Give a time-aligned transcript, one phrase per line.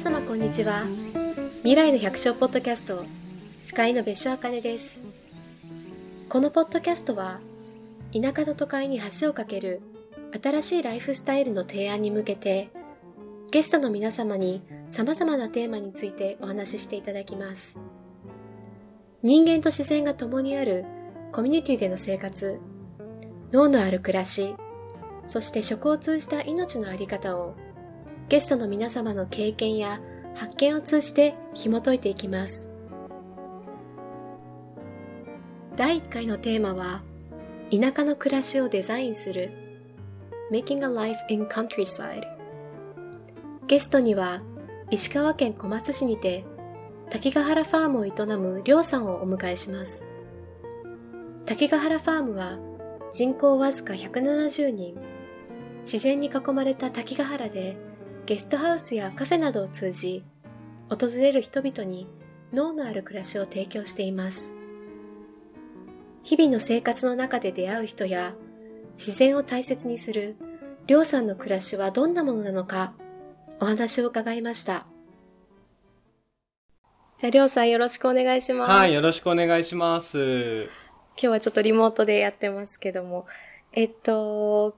[0.00, 0.86] 様こんにちは。
[1.58, 3.04] 未来の百姓ポッドキャスト
[3.60, 5.04] 司会の別所あかねです。
[6.30, 7.38] このポッドキャストは
[8.10, 9.82] 田舎と都会に橋を架ける
[10.42, 12.70] 新しいライフスタイルの提案に向けて
[13.50, 17.78] ゲストの皆様に様々なテーマについてお話ししていただきます。
[19.22, 20.86] 人間と自然が共にある
[21.30, 22.58] コミュニティでの生活
[23.52, 24.56] 脳のある暮らし
[25.26, 27.54] そして食を通じた命のあり方を
[28.30, 30.00] ゲストの皆様の経験や
[30.36, 32.70] 発見を通じて紐解いていきます。
[35.74, 37.02] 第1回のテーマは
[37.72, 39.50] 田舎の暮らしをデザインする
[40.52, 42.22] Making a Life in Countryside
[43.66, 44.42] ゲストには
[44.92, 46.44] 石川県小松市にて
[47.10, 50.04] 滝ヶ原ファームを営むりょうさんをお迎えします。
[51.46, 52.60] 滝ヶ原ファームは
[53.10, 54.94] 人口わずか170人、
[55.82, 57.89] 自然に囲まれた滝ヶ原で
[58.30, 60.22] ゲストハウスやカフェなどを通じ、
[60.88, 62.06] 訪れる人々に
[62.52, 64.54] 脳のある暮らしを提供しています。
[66.22, 68.34] 日々の生活の中で出会う人や
[68.96, 70.36] 自然を大切にする
[70.86, 72.92] りょうさんの暮らしはどんなものなのか
[73.58, 74.86] お話を伺いました。
[77.18, 78.70] じゃあ、りょうさんよろしくお願いします。
[78.70, 80.66] はい、よろしくお願いします。
[80.66, 80.70] 今
[81.16, 83.26] 日はちょっとリモートでやってますけども、
[83.72, 84.76] えっと、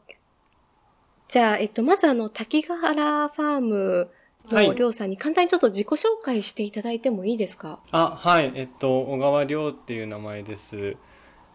[1.32, 4.10] じゃあ、えっと、まずあの、滝ヶ原ファーム
[4.50, 7.80] のりょうさんに簡単にちょっと自己紹介していただいてもいいですか？
[7.90, 10.94] あ、はい、えっと、小川亮っていう名前です。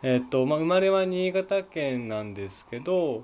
[0.01, 3.23] えっと、まあ、生まれは新潟県なんですけど、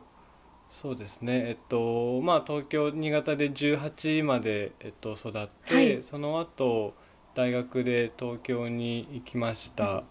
[0.69, 5.31] そうですね、えっと、まあ、東京、新潟で18まで、えっと、育っ
[5.65, 6.93] て、はい、その後、
[7.33, 10.03] 大学で東京に行きました。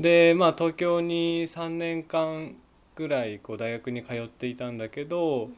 [0.00, 2.56] でまあ東京に3年間
[2.98, 5.50] ぐらいこう大学に通っていたんだけど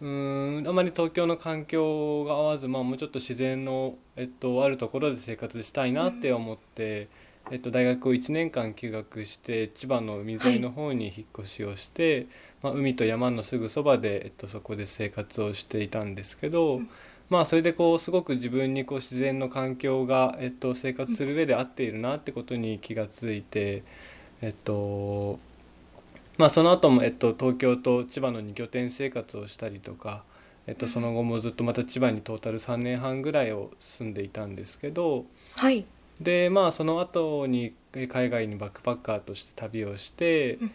[0.00, 7.08] うんあまり東京の環境が合わず、まあ、もうちょっと自然の、えっと、あるところで生活したいなって思って、
[7.50, 12.26] えっと、大学を1年間休学して千葉の海沿いの方に引っ越しをして、はい、
[12.62, 16.80] まあ、海と山のすぐそばで、えっと、そこで生活をしていたんですけど。
[17.28, 23.84] まあそれでこうすごく自分にこう自然の環境が、えっと、生活する上で合っているなってことに気がついて、
[24.42, 25.38] えっと
[26.40, 30.24] まあ、その後も、えっと、東京と千葉の2拠点生活をしたりとか、
[30.66, 35.84] えっと、その後もずっとまた千葉にトータル3年半ぐらいを住んでいたんですけど、はい、
[36.18, 37.74] でまあその後に
[38.08, 40.72] 海外にバックパッカーとして旅をして、うん、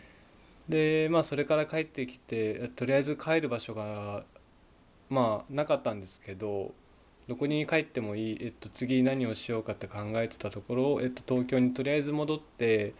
[0.70, 4.24] でまあそれから帰ってきてとりあえず帰る場所が
[5.10, 6.76] まあなかったんですけど
[7.28, 12.94] どこに帰ってもいい、えっと、次何をしようかって考えてたところ、えっと、東京にとりあえず戻って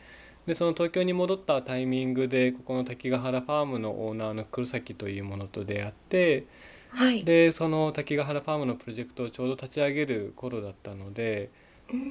[0.46, 6.46] でその東京に戻ったタイミングでここの滝ヶ原ファームのオーナーの黒崎というものと出会って、
[6.90, 11.50] はい、でその滝ヶ原ファームのプロジェクトをちょうど立ち上げる頃だったので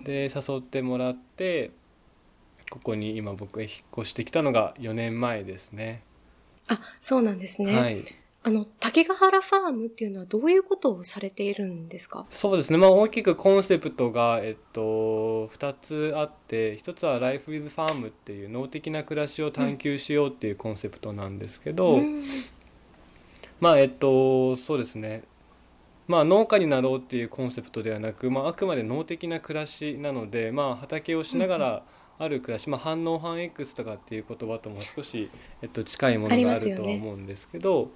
[0.05, 1.71] で誘ってもらって
[2.71, 6.03] ここに今僕が引っ越してきたのが4年前ですね。
[6.69, 7.79] あそうなんですね。
[7.79, 8.03] はい
[8.47, 12.27] あの、竹ヶ原ファームっていうのはどういうことをされているんですか？
[12.29, 12.77] そうですね。
[12.77, 22.23] まあ大きくコンセプトが、えっと、2つあって、1つは Life with Farm っていう脳的な暮らしを探求しようっていうコンセプトなんですけど、うん、
[23.61, 25.25] まあえっと、そうですね。
[26.07, 31.83] まあ農家になろうっていうコンセプトではなく、まああくまで脳的な暮らしなので、まあ畑をしながら、
[32.17, 35.31] ある暮らし、まあ、反応反 X とかっていう言葉とも少し、
[35.63, 37.91] えっと、近いものがあるとは思うんですけど、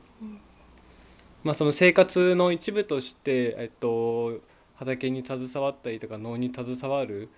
[1.44, 4.40] まあ、その生活の一部として、えっと、
[4.76, 7.28] 畑に携わったりとか農に携わる。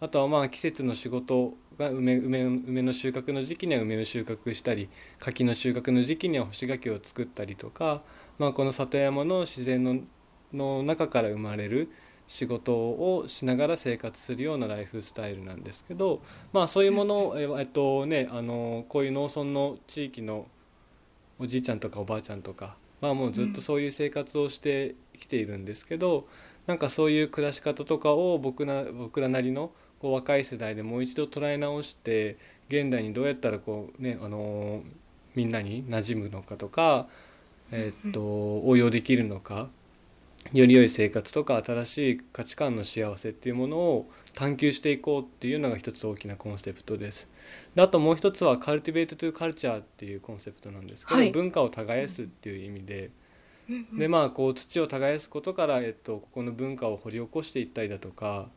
[0.00, 4.88] あとはまあ季節の仕事が梅梅梅の収穫の時期には梅の収穫したり
[5.18, 8.02] 柿の収穫の時期には干し柿を作ったりとか、
[8.38, 9.98] まあ、この里山の自然の
[10.52, 11.90] の中から生まれる
[12.28, 20.46] 仕事をしながら生活するようなライフスタイルなんですけど、まあ、そういうものを、えっとね、あのこういう農村の地域の
[21.38, 26.24] おじいちゃんとかおばあちゃんとかまあもうずっとそういう生活をしてきているんですけど、うん、
[26.66, 29.70] なんかそういう暮らし方とかを僕な僕らなりの
[30.00, 32.36] こう若い世代でもう一度捉え直して
[32.68, 34.82] 現代にどうやったらこうねあの
[35.34, 37.08] みんなに馴染むのかとか、
[37.70, 39.68] えー、っと応用できるのか
[40.52, 47.28] より良い生活とか新しい価値観の幸せっていうものを探求していこうっていうのが一つ大きなコンセプトです。
[47.74, 53.10] であともう一つはカルティベート・トゥ・カルチャーっていうコンセプトなんですけど、はい、文化を耕すっていう意味で、
[53.96, 58.48] でまあこう土を耕すことから、えっと、ここの文化を掘り起こしていったりだとか、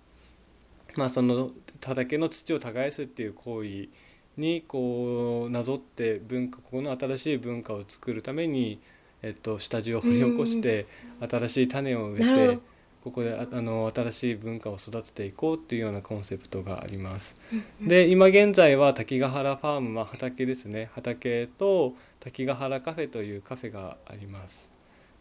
[0.96, 1.52] まあ、その
[1.86, 3.90] 畑の土を耕すっていう行為
[4.38, 8.80] にこうなぞって文化ここの新しい文化を作るために、
[9.22, 10.88] えっと、下地を掘り起こして
[11.20, 12.60] 新しい種を植えて
[13.03, 17.36] ここでああの新しい文化を育てていこうっていうようなコンセプトがあります。
[17.81, 20.89] で今現在は滝ヶ原ファーム、まあ、畑ですね。
[20.94, 24.71] 畑と滝ヶ原カフェというカフェがあります。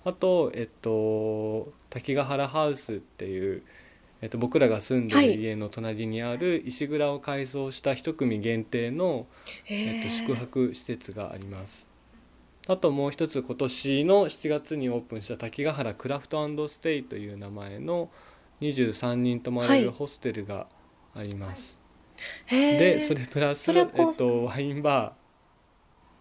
[0.05, 3.63] あとえっと滝ヶ原ハウスっていう、
[4.23, 5.35] えっと、僕らが住んではい。
[5.35, 9.27] る家の隣にある石蔵を改装した一組限定の、
[9.69, 11.90] えっと、宿泊施設があります
[12.69, 18.11] あともう一つ今年の7月にオープンした滝ヶ原クラフトステイという名前の
[18.61, 19.97] 23人泊まれるはい。
[19.97, 20.67] ホステルが
[21.15, 21.79] あります、
[22.47, 22.79] へー。
[22.79, 23.87] でそれプラスえっ
[24.17, 25.15] と、ワインバ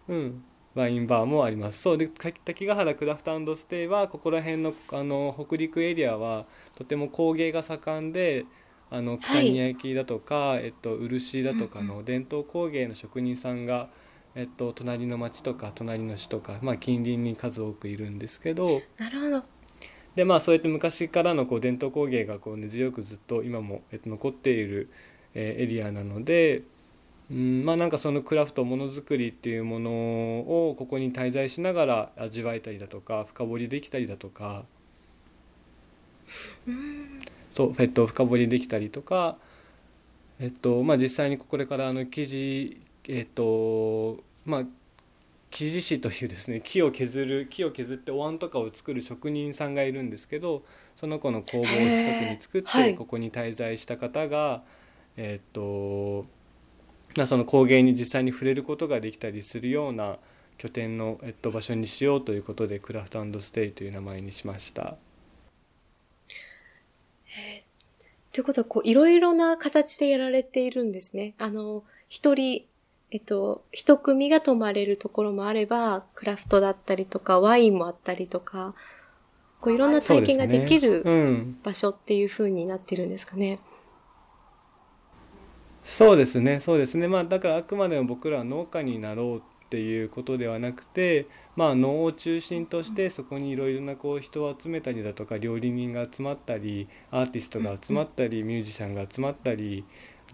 [0.08, 0.12] ー。
[0.12, 0.44] うん。
[0.74, 1.82] ワインバーもあります。
[1.82, 1.98] そう。
[1.98, 6.46] でか滝ヶ原クラフトステイはここら辺のあの北陸エリアは
[6.76, 8.46] とても工芸が盛んで
[8.90, 13.88] あの九谷焼だとか、えっと、漆だとかの伝統工芸の職人さんが、
[14.34, 18.82] えっと、隣の町とか隣の市とか、まあ、近隣に数多くいるんですけど。
[18.98, 19.44] なるほど。
[20.14, 24.88] でまあそうやって昔からのこう伝統工芸がこう根強くずっと今も、えっと、残っている、
[25.34, 26.62] えーエリアなので、
[27.30, 34.64] うん、まあなんかそのクラフトものづくりっていうものをここに滞在しながら味わえたりだとか深掘りできたりだとか。
[36.66, 37.18] うん。
[37.50, 39.36] そう、えっと、深掘りできたりとか、
[40.40, 44.64] えっとまあ、実際にこれからあの生地えっとまあ
[45.50, 50.62] 生地師というですね木を削る木を削ってお椀とかを作る職人さんがいるんですけど
[50.94, 51.76] その子の工房を近く
[52.30, 54.62] に作って、ここに滞在した方が
[55.16, 56.26] えっと
[57.16, 60.18] まあ、その工芸に実際に触れることができたりするような
[60.58, 64.96] 拠点の、えっと、場所にしようということでクラフトステイという名前にしました。
[68.32, 71.34] ということは、こう、いろいろな形でやられているんですね。
[71.38, 72.66] あの、一人、
[73.10, 78.74] えっと、一組が泊まれるところもあれば、クラフトだったりとか、ワインもあったりとか、
[79.60, 81.04] こう、いろんな体験ができる
[81.62, 83.58] 場所っていう風になってるんですかね。
[85.84, 99.84] そうですねそうですねまあだからあくまでも僕らは農家になろうっていうことではなくてまあ農を中心としてそこにいろいろなこう人を集めたりだとか料理人が集まったりアーティストが集まったりミュージシャンが集まったり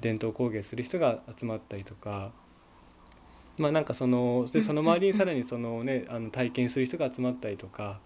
[0.00, 2.32] 伝統工芸する人が集まったりとか。
[3.58, 8.00] まあなんかそのでその周りにさらにそのねあの体験する人が集まったりとか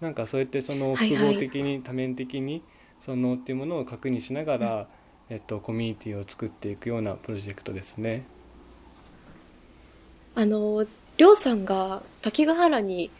[0.00, 2.62] なんかそうやってその複合的に多面的に
[3.00, 4.88] そのっていうものを確認しながら、
[5.28, 8.24] えっと、コミュニティを作っていくようなプロジェクトですね。
[10.34, 10.84] あの、
[11.16, 13.10] りょうさんが滝ヶ原に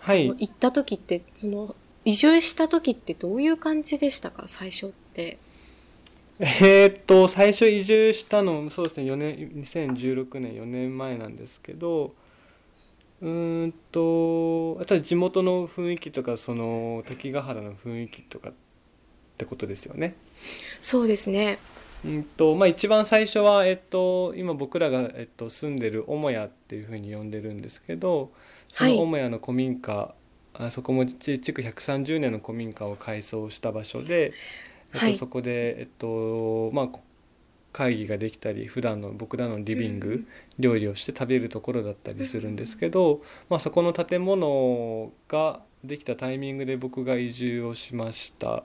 [0.00, 1.74] はい、行った時って、その、
[2.04, 4.44] 移住した時ってどういう感じでしたか？
[4.46, 5.38] 最初って。
[6.40, 12.14] えーっと最初移住したのそうですね4年2016年4年前なんですけど
[13.20, 18.52] うーんとあとは地元の雰囲気とかその滝ヶ原の雰囲気とかっ
[19.38, 20.16] てことですよね。
[20.80, 21.58] そうですね。
[22.04, 28.32] うんとまあ、一番最初は、えっと、今僕らが、えっと、住んでる母屋っていうふうに呼んでるんですけど
[28.70, 30.14] そのはい母屋の古民家、
[30.54, 34.36] あそこもち築130年の古民家を改装した場所で、えっと
[34.92, 35.14] はい。
[35.14, 37.02] そこで、えっとまあ、こ
[37.72, 40.26] 会議ができたり普段の僕らのリビング、うん
[40.58, 48.64] 料理をして食べるところだったりするんですけど、まあ、そこの建物ができたタイミングで僕が移住をしました。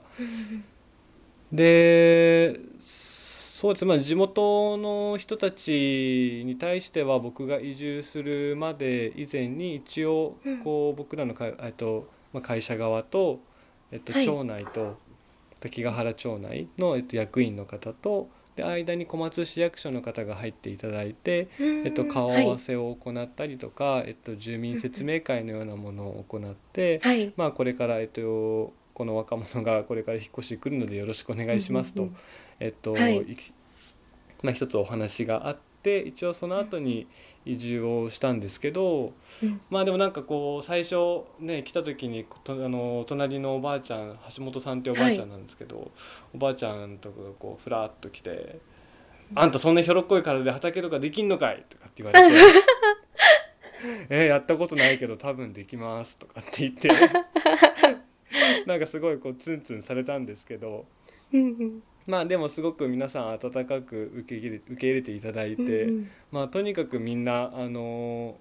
[1.52, 10.58] でそうですね、まあ、地元の人たちに対しては僕が移住するまで以前に一応うん。
[10.58, 13.38] こう僕らのか、えっとまあ、会社側と、
[13.92, 14.26] えっと、はい。
[14.26, 14.98] 町内と
[15.64, 21.48] 滝ヶ原町内の、えっと、役員の方とで間に小松市役所の方が入っていただいて、
[21.82, 27.18] えっと、顔合わせを行ったりとか、えっと、住民説明会のようなものを行って、はい。
[27.18, 27.32] はい。
[27.36, 32.10] まあ、これから、えっと、この若者がこれから引っ越し来るのでよろしくお願いしますと、
[32.60, 33.26] えっとはい
[34.42, 37.06] まあ、一つお話があって一応その後に
[37.44, 39.12] 移住をしたんですけど、
[39.42, 45.90] うんまあでもなんかこう最初ね来た時にとあの隣のおばあちゃん橋本さんっておばあちゃんなんですけど、
[46.34, 48.60] おばあちゃんとここうふらっと来て
[49.34, 52.44] 「あんたそんなひょろっこい体で畑とかできんのかい?」とかって言われて
[54.08, 56.88] 「えやったことないけど多分できます」とかって言って
[58.66, 60.86] なんかすごいこうツンツンされたんですけど。
[62.06, 68.36] うんうんまあでもすごく皆さん温かく受け入れ受け入れていただいて、うんうんまあとにかくみんなあの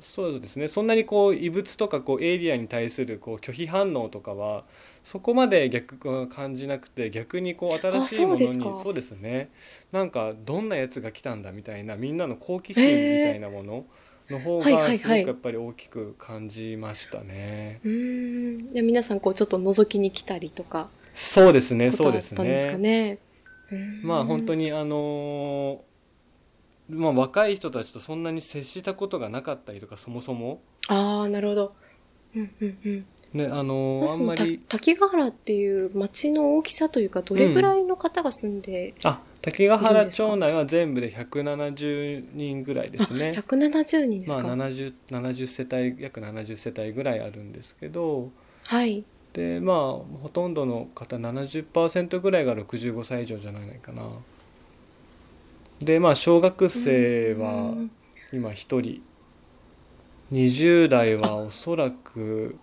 [0.00, 4.64] そうですねそんなにこう異物とかこうエイリアに対するこう拒否反応とかは
[5.04, 9.50] そこまで逆感じなくて逆にこう新しいものにあそうですね
[9.92, 12.90] なんかどんなやつが来たんだみたいなみんなの好奇心み
[13.24, 13.84] たいなもの
[14.30, 17.80] の方はいはいはいがすごくやっぱり大きく感じましたね。
[17.84, 18.72] うーん。
[18.72, 20.88] で皆さん、こう、ちょっと覗きに来たりとか。
[21.14, 23.18] そうですねそうですねね。
[24.02, 24.64] まあ本当に。
[24.64, 25.90] にあのー
[26.90, 31.74] まあ、若い人たちとそんなに接したことがなかったりとかそもそも、ああ、なるほど。
[32.34, 33.06] うんうんうん。
[33.32, 44.48] ねあのあんまり滝ヶ原っていう町の大きさというか、どれぐらいの方が住んで、あ滝ヶ原町内は全部で170人ぐらいですねあ、170人ですまあか。
[44.48, 45.62] 70, 70世
[45.92, 48.30] 帯約70世帯ぐらいあるんですけど
[48.64, 49.04] はい。
[49.32, 49.76] でまあ
[50.22, 54.08] ほとんどの方70%ぐらいが65歳以上じゃないかな。
[55.80, 57.90] でまあ小学生はうん。
[58.32, 59.02] 今一人。
[60.32, 62.56] 20代はおそらく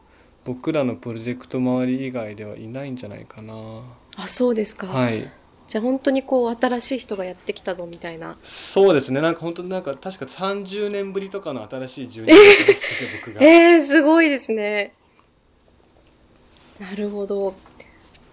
[0.45, 3.81] 僕らのプロジェクト周り以外ではいないんじゃないかな。
[4.15, 4.87] あ、そうですか。
[4.87, 5.29] はい。
[5.67, 8.37] じゃあ本当にこう、新しい人がやってきたぞみたいな。
[8.41, 9.19] そうですね。
[9.19, 13.43] なんか本当になんか確か30年ぶりとかの新しい住人ですけど僕が。
[13.45, 14.93] えー、すごいですね。
[16.79, 17.53] なるほど。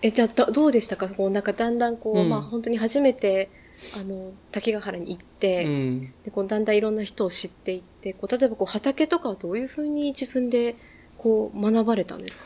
[0.03, 1.09] え、じゃあど、どうでしたか？
[1.09, 2.29] こう、なんかだんだんこう、うん。
[2.29, 3.51] まあ本当に初めて、
[3.95, 6.15] あの、滝ヶ原に行って、うん。
[6.25, 10.75] でこうだんだんいろんな人を知っていって、こう例えばこう畑とかはどういうふうに自分で
[11.19, 12.45] こう学ばれたんですか？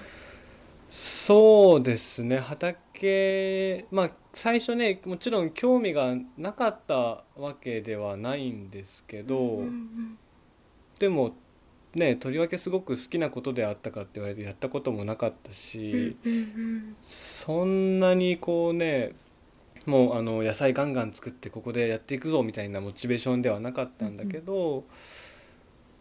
[0.91, 2.39] そうですね。
[2.39, 10.19] 畑まあ最初ねもちろん興味がなかったわけではないんですけど、うん。
[10.99, 11.37] でも
[11.95, 16.17] ねとりわけすごく好きなことであったかって言われてやったこともなかったし、
[17.03, 19.13] そんなにこうね
[19.87, 24.85] もうあの野菜ガンガン作ってここでやっていくぞみたいなモチベーションではなかったんだけど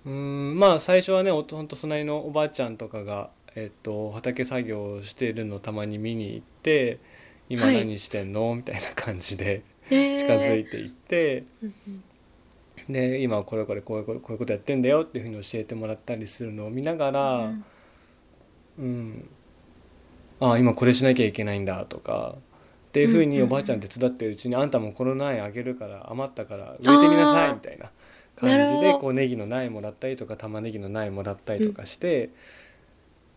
[0.06, 7.00] うーんまあ最初はねほんと隣のおばあちゃんとかが、えっと畑作業をしているのをたまに見に行って
[7.50, 11.44] 「今はい何してんの?」みたいな感じでうん近づいていって。
[12.89, 17.51] で今これこれこういうことこういうことやってんだよっていうふうに教えてもらったりするのを見ながら、
[18.79, 19.29] うん。
[20.39, 27.89] ああ今これしなきゃいけないんだとかっていうふうにうんうんうんおばあちゃん手伝ってるうちに、あんたもこの苗あげるから余ったから植えてみなさいみたいな
[28.36, 32.29] 感じでこうネギの苗もらったりとか玉ねぎの苗もらったりとかして、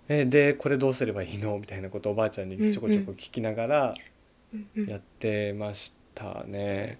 [0.08, 3.94] えでこれどうすればいいのみたいなことをおばあちゃんにちょこちょこ聞きながら
[4.52, 4.86] うんうん。
[4.86, 6.98] やってましたね。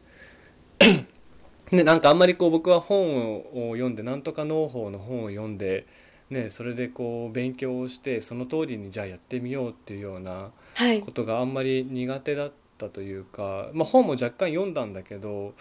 [1.77, 5.87] でなんかあんまりこう僕は本を読んでなんとか農法の本を読んで、
[6.31, 11.01] ね、それでこう勉強をしてその通りにじゃあやってみようっていうようなはい。
[11.01, 15.55] ことがあんまり苦手だったというか、まあ、本も若干読んだんだけど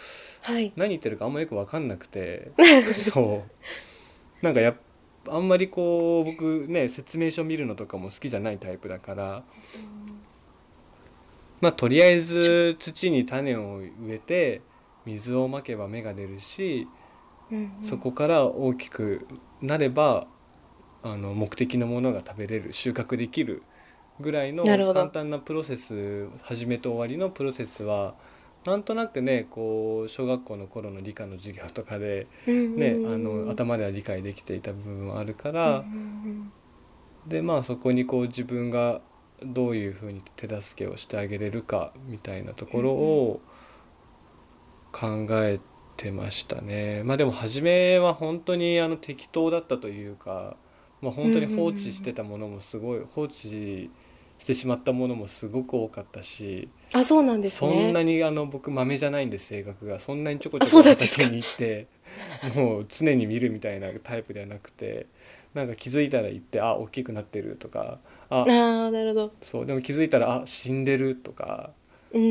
[0.43, 0.71] はい。
[0.75, 2.51] 何言ってるかあんまよく分かんなくて
[2.97, 3.43] そ
[4.41, 4.45] う。
[4.45, 4.75] なんかやっ
[5.27, 9.43] あんまりこう僕ね説明書見るのとかも好きじゃないタイプだから。
[11.61, 14.61] まあとりあえず土に種を植えて
[15.13, 16.87] 水をまけば芽が出るし、
[17.51, 17.71] うんうん。
[17.83, 19.27] そこから大きく
[19.61, 20.27] なれば
[21.03, 23.63] あの目的のものが食べれる収穫できる
[24.19, 28.15] ぐらいの簡単なプロセス始めと終わりのプロセスは
[28.65, 35.85] なんとなくねこう小学校の頃の理科の授業とかで、ねあの頭では理解できていた部分はあるから、
[37.25, 39.01] でまあそこにこう自分が
[39.41, 43.41] どういうふうに手助けをしてあげれるかみたいなところを
[44.91, 45.59] 考え
[45.97, 47.03] てましたね。
[47.03, 50.55] まあでも初めは本当にあの適当だったというか、
[51.01, 53.89] まあ、本当に放置してたものもすごい放置
[54.37, 59.99] してしまったものもすごく多かったし、あそうなんですそねんなにあの僕豆じゃないんです性格が。
[59.99, 61.87] そんなにちょこあちょこ畑に行って
[62.55, 65.07] もう常に見るみたいなタイプではなくて
[65.53, 68.41] なんか気づいたら行ってあ大きくなってるとかああ
[68.87, 69.33] あなるほど。
[69.41, 71.71] そうでも気づいたらあ死んでるとか
[72.13, 72.21] うん。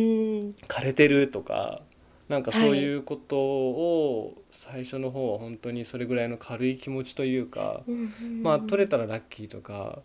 [0.66, 1.82] 枯れてるとか
[2.28, 7.82] なんかそういうことを最初の方は本当にそれぐらいの軽い気持ちというか、
[8.42, 10.00] まあ取れたらラッキーとか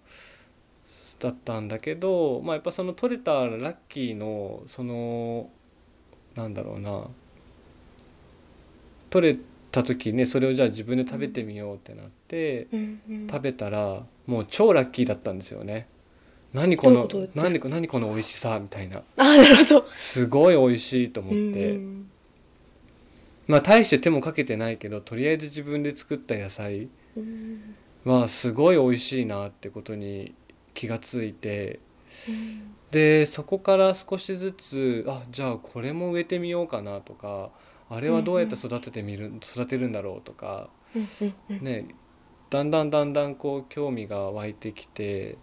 [1.20, 5.50] だったんだけど、まあ、やっぱその取れたらラッキーのその
[6.36, 7.08] なんだろうな
[9.10, 9.40] 取れ
[9.72, 12.68] た時ねそれをじゃあ自分で食べてみようってなって、
[13.30, 15.88] 食べたらもう超ラッキーだったんですよね。
[16.54, 19.02] 何この何こ何この美味しさみたいな。
[19.18, 19.86] あなるほど。
[19.98, 22.10] すごい美味しいと思って、うん
[23.48, 27.76] まあ大して手もかけてないけどとりあえず自分で作った野菜うん。
[28.06, 30.36] はすごい美味しいなってことに
[30.74, 31.80] 気がついて
[32.28, 32.76] うん。
[32.92, 37.50] でそこから少しずつあじゃあこれも植えてみようかなとか
[37.90, 40.70] あれはどうやって育ててみる、育てるんだろうとか
[41.62, 41.88] ね
[42.50, 45.38] だんだんだんだんこう興味が湧いてきて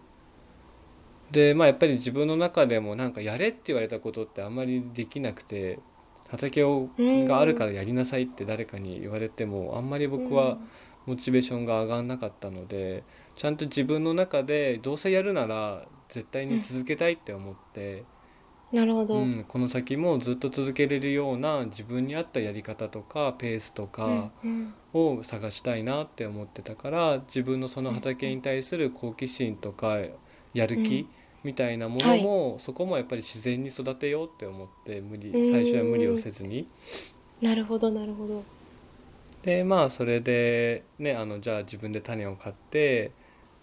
[1.30, 5.78] でまあやっぱり自分の中でもなんかやれって言われたことってあんまりできなくて
[6.30, 10.58] 畑をうんがあるからやりなさいって誰かに言われてもあんまり僕は
[11.06, 13.04] モチベーションが上がんなかったので
[13.37, 18.04] ちゃんと自分の中でどうせやるなら絶対に続けたいって思って、
[18.72, 19.18] なるほど。
[19.18, 29.99] うん、この先もずっと続けれるような自分に合ったやり方とかペースとかうんを探したいなって思ってたから自分のその畑に対する好奇心とか
[30.52, 31.08] やる気
[31.42, 36.66] みたいなものも、そこもやっぱり自然に育てようって思って無理うん最初は無理をせずに。
[37.40, 38.42] なるほどなるほど。
[39.42, 43.12] でまあそれでねあのじゃあ自分で種を買って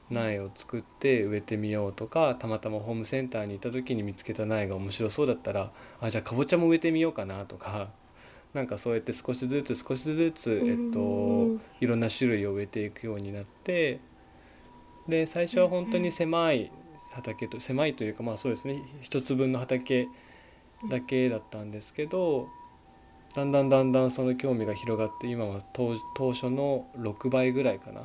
[0.10, 7.90] 苗を作って植えてみようとかたまたまホームセンターに行った時に見つけた苗が面白そうだったらあじゃあかぼちゃも植えてみようかなとか
[8.54, 14.00] なんかそうやって少しずつ少しずつ、えっうとん、いろんな種類を植えていくようになって
[15.08, 16.72] で最初は本当に狭い
[17.18, 18.82] 畑と狭いというかまあそうですね。
[19.02, 20.08] 一つ分の畑
[20.90, 22.48] だけだったんですけど
[23.36, 28.02] だんだんだんだんその興味が広がって今は当当初の6倍ぐらいかな。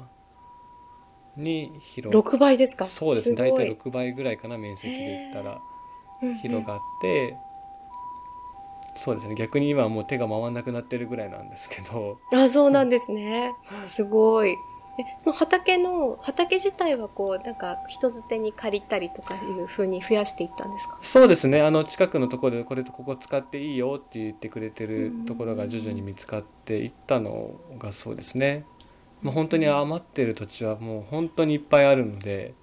[1.36, 2.84] に広六倍ですか？
[2.84, 3.36] そうですね。
[3.36, 5.60] 大体6倍ぐらいかな面積で言ったら。
[6.40, 7.34] 広がって
[8.94, 9.34] そうですね。
[9.34, 12.18] 逆に今はもう手が回らなくなってるぐらいなんですけど。
[12.32, 13.54] あ、そうなんですね。
[13.82, 14.54] すごい。
[14.98, 20.98] え、その畑の、畑自体はこう、なんか人づてに借りたりとかいう風に増やしていったんですか？
[21.00, 21.62] そうですね。
[21.62, 28.66] あの近くのところでこれとここ使っていいよって言ってくれてるところが徐々に見つかっていったのがそうですね、
[29.22, 32.54] まあ、本当に余ってる土地はもう本当にいっぱいあるので、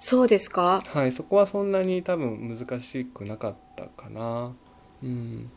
[0.00, 0.82] そうですか？
[0.86, 4.52] はい、そこはそんなに多分難しくなかったかな。
[5.02, 5.50] うん。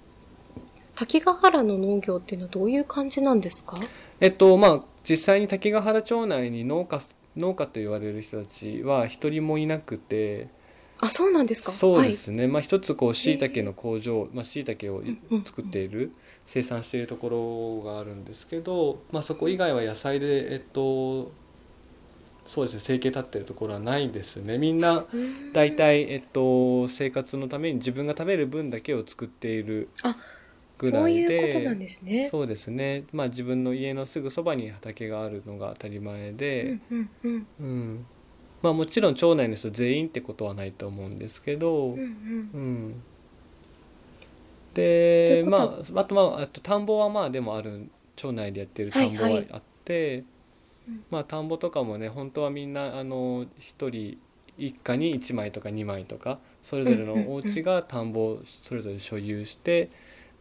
[0.93, 3.75] 滝ヶ原の農業っていうのはどういう感じなんですか？
[4.19, 6.99] えっとまあ実際に滝ヶ原町内に農家
[7.37, 10.47] 農家と言われる人たちは一人もいなくて
[10.99, 11.71] あ、そうなんですか？
[11.71, 15.17] そうですね、まあ一つこう椎茸の工場まあ椎茸をはい。
[15.31, 16.11] うん作っている
[16.45, 21.31] 生産しているところがあるんですけど、まあ、そこ以外は野菜でえっと
[22.47, 24.57] そうですね生計立ってるところはないですね。
[24.57, 29.89] みんなうん大体、えっと、生活のために自分が食べる分だけを作っている
[30.81, 32.27] ぐそうらいでいうことなんですね。
[32.29, 38.05] そうですね、まあ、自分の家のすぐそばに畑があるのが当たり前で、うんうんうん。
[38.61, 42.51] まあ、もちろん町内の人全員ってことはないと思うんですけど、うんうん。
[42.53, 43.03] うん、
[45.25, 45.57] といでま
[45.95, 49.47] ああとまああと田んぼはまあでもある町内でやってる田んぼははいはい。
[49.51, 54.17] あって、うんまあ田んぼとかもね本当はみんなあの一人
[54.57, 59.89] 一家に1枚とか2枚とかそれぞれのお家が田んぼをそれぞれ所有して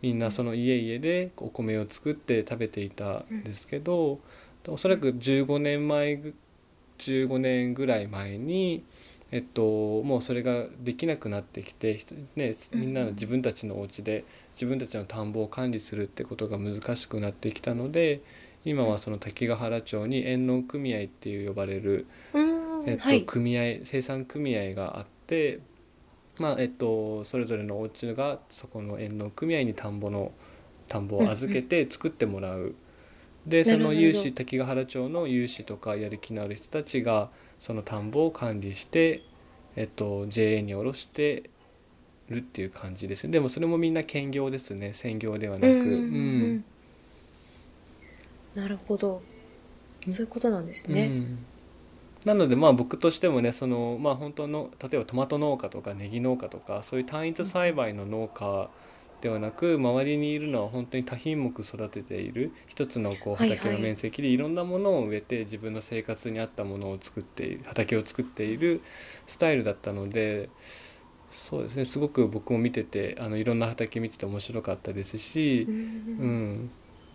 [0.03, 4.21] みんなその家々でお米を作って食べていたんですけど、
[4.67, 6.35] おそらく15年前ぐ
[6.99, 8.85] 15年ぐらい前に、
[9.33, 11.99] えっと、もうそれができなくなってきて、
[12.37, 18.21] ね、みんなの自分たちのお家で自分たちの田んぼを管理するってことが難しくなってきたので
[18.65, 22.51] 今はその滝ヶ原町に遠農組合っていう呼ばれる、うん
[22.87, 23.23] えっとはい。
[23.23, 25.61] 組合生産組合があって、
[26.41, 30.33] まあえっと、それぞれのお家がそこの遠農組合に田んぼの
[30.89, 32.75] 田んぼを預けて作ってもらう。
[33.47, 39.23] でその有志滝ヶ原町の有志とかやる気のある人たちがその田んぼを管理して、
[39.77, 41.51] えっと、JA に卸して
[42.31, 43.33] るっていう感じですね。
[43.33, 44.95] でもそれもみんな兼業ですね。
[44.95, 46.63] 専業ではなく、うんうんうん。
[48.55, 48.63] うん。
[48.63, 49.23] なるほど。
[50.09, 51.13] そういうことなんですね。
[51.15, 51.50] うん
[52.25, 58.69] なのでまあ僕としてもねそのまあ本当の例えばトマト農家とかネギ農家とかそういう単一栽培の農家
[59.21, 68.83] ではなく周りにいるのは本当に多品目育てている一つのこう畑の面積でいろんなものを植えて自分の生活に合ったものを作っている畑を作っている
[69.27, 70.49] スタイルだったので
[71.31, 75.79] そうですねすごく僕も見ててあのいろんな畑見てて面白かったですしう、うん
[76.53, 76.71] ん、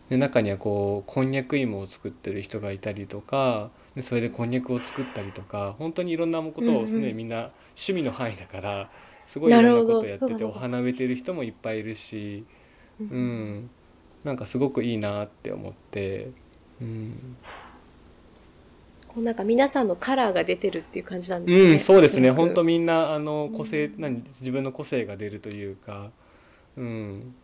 [0.10, 7.16] で中にはこうこんにゃく芋を作ってる人がいたりとかでそれでこんにゃくを作ったりとか本当にいろんなことを、ねうんうん。
[7.16, 8.90] みんな趣味の範囲だから
[9.26, 12.46] すごいいろんなことをやっててお花植えてる人もいっぱいいるし、
[13.00, 13.70] うん、
[14.24, 16.30] なんかすごくいいなって思って、
[16.82, 17.38] うん。
[19.08, 21.72] こうなんか皆さんのカラーが出てるっていう感じなんですかね。
[21.72, 22.32] うん、そうですね。
[22.32, 24.02] 本当みんなあの個性、うん。
[24.02, 26.12] 何自分の個性が出るというか、
[26.78, 27.36] うん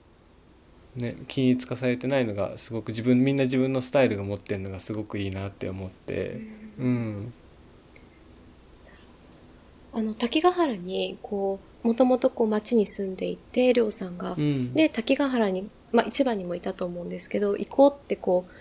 [0.96, 6.42] ね、均一化されてないのがすごく自分みんな自分のスタイルが持ってるのがすごくいいなって思って、
[6.78, 7.34] うん、
[9.94, 18.52] あの滝ヶ原にこうもともとこう町に住んでいてりょうさんが、うん、で滝ヶ原にまあ一番にもいたと思うんですけど行こうってこう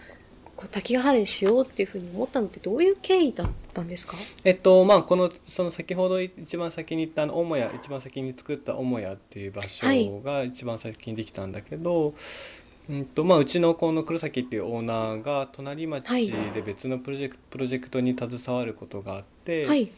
[0.60, 4.14] こう滝ヶ原にしようっていうふうに思ったのってどういう経緯だったんですか？
[4.44, 12.12] えっとまあこのその先ほど一番先に言ったあの母屋一番先に作った母屋っていう場所が一番先にできたんだけど、
[12.90, 19.90] うんとまあ、うちのこの黒崎っていうオーナーが隣町はいで別のプロジェクトプロジェクトに携わることがあって、はい。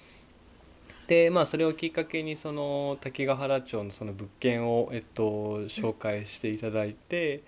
[1.09, 7.43] でまあそれをきっかけにその滝ヶ原町のその物件を、えっと、紹介していただいて、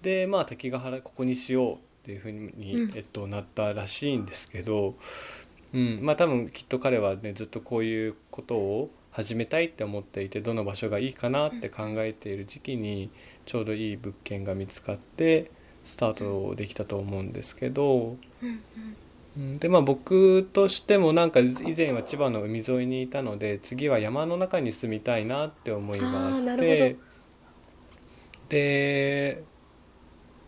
[0.00, 4.96] でまあ滝ヶ原ここにしようっていうふうに、うんえっと、なったらしいんですけど、
[5.72, 13.10] うん、まあ多分きっと彼はねずっとこういうことを始めたいって思っていてどの場所がいいかなって考えている時期に
[13.46, 15.50] ちょうどいい物件が見つかって
[15.84, 18.16] スタートできたと思うんですけど。
[18.42, 18.60] うんうん
[19.34, 26.96] でまあ僕としてもなんか以前は千葉の海沿いにいたので次は山の中に住みたいなって思いがあって
[28.50, 29.42] で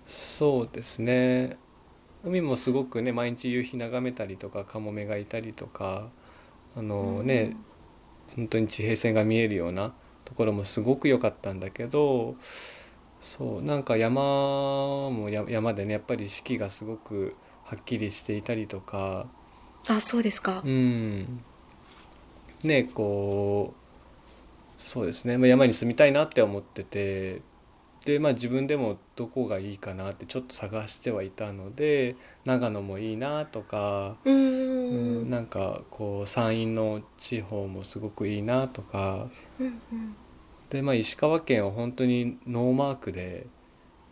[0.07, 1.57] そうですね。
[2.25, 6.09] 海もすごくね毎日夕日眺めたりとかカモメがいたりとか
[6.77, 7.55] あのね、
[8.35, 12.35] 本当に地平線が見えるようなところもすごく良かったんだけど
[13.21, 14.21] そうなんか山
[15.11, 19.27] もや山でねやっぱり四季がすごくはっきりしていたりとか。
[19.87, 20.63] あそうですか。
[20.65, 21.45] うん。
[22.63, 27.43] ねこうそうですね、まあ、山に住みたいなって思ってて
[28.05, 39.29] でまあ自分でもどこがいいかなってちょっと探してはいたので長野もいいなとかううんん、なんかこう山陰の地方もすごくいいなとか。
[39.59, 40.17] うんうん。
[40.71, 43.47] で、まあ、石川県は本当にノーマークで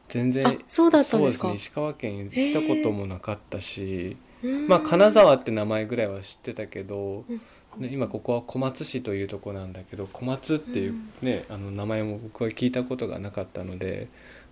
[0.09, 1.48] 全然あそうだったんですか？
[1.48, 7.40] そうですね石川県来たこともなかったし、うんまあ、金沢って名前ぐらいは知ってたけど、うん
[7.78, 14.08] ね、今ここは小松市というとこなんだけど小松っていう、ねあの名前も僕は聞いたことがなかったので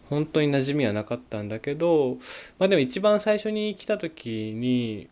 [0.09, 2.17] 本当に馴染みはなかったんだけど、
[2.59, 5.09] まあ、でも一番最初に来た時に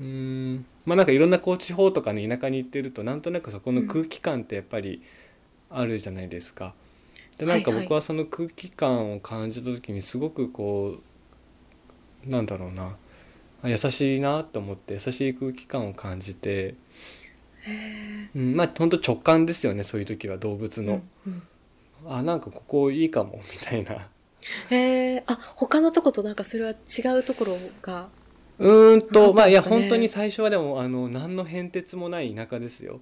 [0.00, 5.02] うーんまあなんかいろんなこう地方とかね田舎に行ってるとなんとなくそこの空気感ってやっぱり
[5.70, 6.74] あるじゃないですか。
[7.38, 10.98] でなんか僕はその空気感を感じた時にすごくこ
[12.26, 12.96] うなんだろうな
[13.62, 16.74] あ優しいなと思って優しい空気感を感じて、へ
[18.36, 21.42] うん、まあ本当直感ですよねそういう時は動物ーの、うん
[22.06, 23.94] あなんかここいいかもみたいな。
[23.94, 24.00] うん
[24.68, 28.08] へえあ他のとことなんかそれは違うところが。
[28.58, 33.00] うーんとまあいや本当に最初はでもあの何の変哲もない田舎ですよ。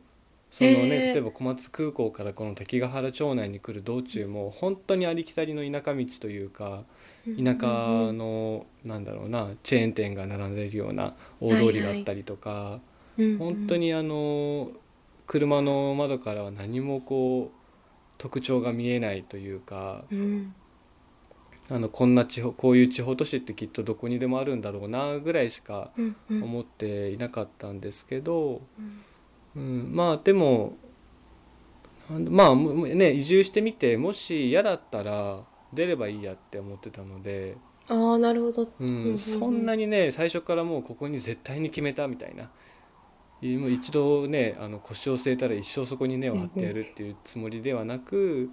[0.51, 0.89] そのへねー。
[1.15, 6.85] 例えば小松空港からこの滝ヶ原町内に来る道中も本当にありきたりの田舎道というか
[7.25, 7.67] 田舎
[8.13, 12.81] のなんだろうなチェーン店が並んでいるような大通りがあったりとか
[13.17, 14.71] 本当ににあの
[15.27, 17.63] 車の窓からは何もこう
[18.19, 20.55] 特徴が見えないというかうん。
[21.71, 25.91] あのこんな地方こういう地方都市ってきっとどこにでもあるんだろうなぐらいしか
[26.29, 28.61] 思っていなかったんですけど、
[29.57, 29.63] うん。
[29.63, 30.77] うん、まあでも
[32.11, 35.41] まあもね移住してみてもし嫌だったら
[35.73, 37.57] 出ればいいやって思ってたので、
[37.89, 38.69] ああなるほど。
[38.81, 39.19] うん。
[39.19, 42.51] そんなにね最初からもうここに絶対に決めたみたいな。
[43.43, 48.51] もう一度ねあの腰を据えたら一生そこに根を張ってやるっていうつもりではなく、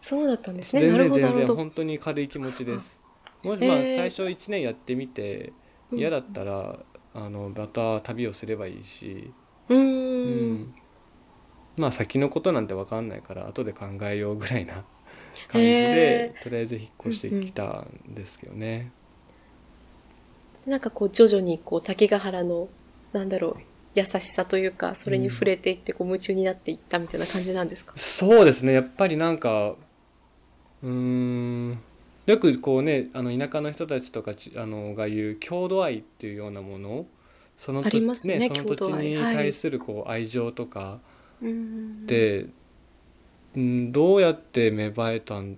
[0.00, 0.82] そうだったんですね。
[0.82, 2.98] 全然全然本当に軽い気持ちです。
[3.42, 5.52] もしまあ最初1年やってみて
[5.96, 6.78] 嫌だったら
[7.12, 9.34] あのまた旅をすればいいし、
[9.68, 9.78] うん。
[9.78, 10.64] ううん。
[10.64, 10.74] ん
[11.76, 14.84] まあ先のことなんて分かんないから後で考えようぐらいな
[15.48, 18.92] 感じでへとりあえず引っ越してきたんですけどね。
[20.66, 22.68] なんかこう徐々にこう滝ヶ原の
[23.12, 28.72] なんだろう優しさというかそれに触れていってこう夢中になっていったみたいな感じなんですか、そうですね。
[28.72, 29.74] やっぱりなんか
[30.82, 31.78] うーん
[32.26, 37.06] よくこうねあの田舎の人たちとかちあのが言う郷土愛っていうようなもの
[37.56, 39.34] そのありますねその土地にはい。
[39.34, 40.98] 対するこう愛情とか
[41.42, 42.46] うんって、
[43.56, 45.56] うん、どうやって芽生えたん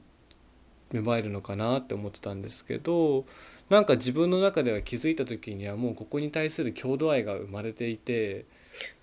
[0.93, 3.25] 芽生えるのかなって思ってたんですけど
[3.69, 8.45] なんか自分の中では気づいた時にはもうここに対する郷土愛が生まれていて。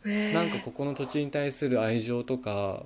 [0.06, 0.34] へー。
[0.34, 2.84] なんかここの土地に対する愛情とか、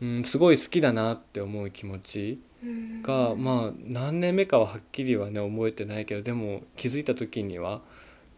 [0.00, 3.02] うん、すごい好きだなって思う気持ちうん。
[3.02, 7.82] が、まあ何年目かははっきりはね覚えてないけどでも気づいた時には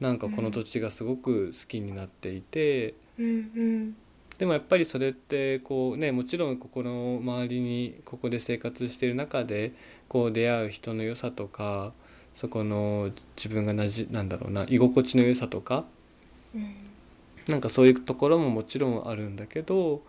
[0.00, 3.30] なんかこの土地がすごく好きになっていて、うんう
[3.62, 3.96] ん。
[4.38, 9.72] でもやっぱりそれってこうねもちろんここの周りにここで生活している中で
[10.08, 11.92] こう出会う人の良さとか
[12.38, 15.84] そこの自分がなじなんだろうな居心地の良さとか
[16.54, 16.72] うん。
[17.48, 20.02] なんかそういうところももちろんあるんだけど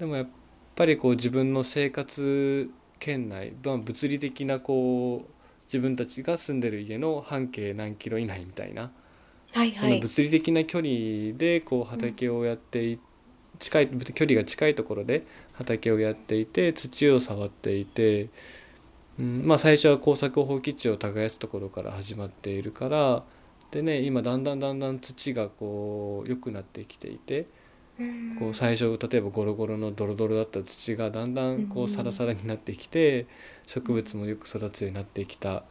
[0.00, 0.26] でもやっ
[0.74, 5.32] ぱりこう自分の生活圏内、まあ、物理的なこう
[5.66, 8.90] 自分たちが住んでる家の半径何キロ以内みたいな
[9.52, 9.72] そのはい。
[9.72, 12.98] はい物理的な距離でこう畑をやってい
[13.60, 15.22] 近い距離が近いところで
[15.52, 18.30] 畑をやっていて土を触っていて、
[19.22, 23.22] うん、まあ最初は耕作放棄地を耕すところから始まっているから
[23.70, 27.46] でね今だんだんだんだん土がこう良くなってきていて
[28.38, 33.26] こう最初例えばゴロゴロのドロドロだった土がだんだんこうサラサラになってきて
[33.66, 35.62] 植物もよく育つようになってきた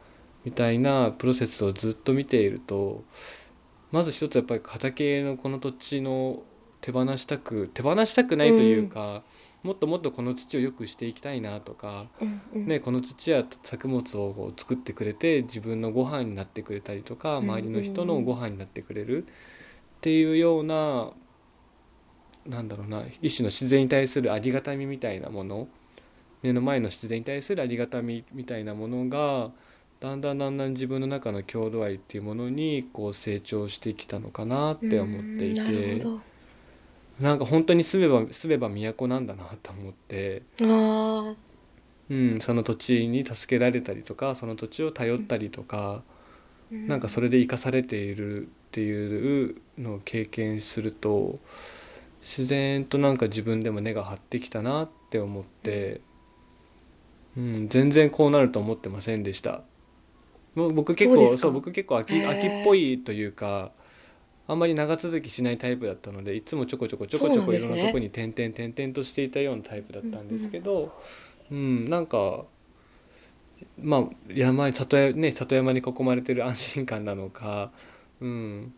[0.44, 3.04] みたいなプロセスをずっと見ていると
[3.90, 6.42] まず一つやっぱり畑のこの土地の
[6.80, 9.22] 手放したく手放したくないというか、
[9.62, 12.06] もっともっとこの土を良くしていきたいなとか、
[12.52, 19.24] ね、この土は作物を作ってくれて自分のご飯になってくれたりとか周りの人のご飯になってくれる。
[19.24, 19.24] っ
[20.02, 21.12] ていうような
[22.44, 25.68] なんだろうな一種の自然に対するありがたみみたいなもの
[26.42, 29.52] 目の前の自然に対するありがたみみたいなものが
[30.00, 36.04] だんだんだんだん自分の中の郷土愛っていうものにこう成長してきたのかなって思っていて
[37.20, 41.34] なんか本当に住めば住めば都なんだなと思ってあ、
[42.10, 46.02] うん、その土地に助けられたりとかその土地を頼ったりとか、
[46.72, 51.38] うん、なんかそれで生かされているっていうのを経験すると
[52.22, 56.00] 自然となんか自分でも根が張ってきたなって思って、
[57.36, 59.62] うん、全然こうなると思ってませんでした。
[60.54, 63.72] 僕結構そう僕結構秋秋っぽいというか
[64.48, 70.92] あんまり長続きしないタイプだったのでいつもちょこちょこちょこちょこいろんなとこに点々点々としていたようなタイプだったんですけど、
[71.50, 72.44] うん、うん、なんか
[73.80, 77.70] まあ山里山ね里山に囲まれてる安心感なのか、
[78.20, 78.74] うん、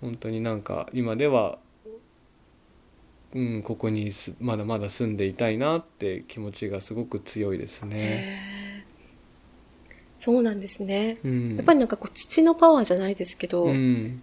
[0.00, 1.58] 本当になんか今では、
[3.34, 8.50] うん、ここにまだまだ住んでいたいなって気持ちがすごく強いですね。
[10.18, 14.20] そうなんですね、うん、やっぱりなんかこう土のパワーじゃないですけど、うん、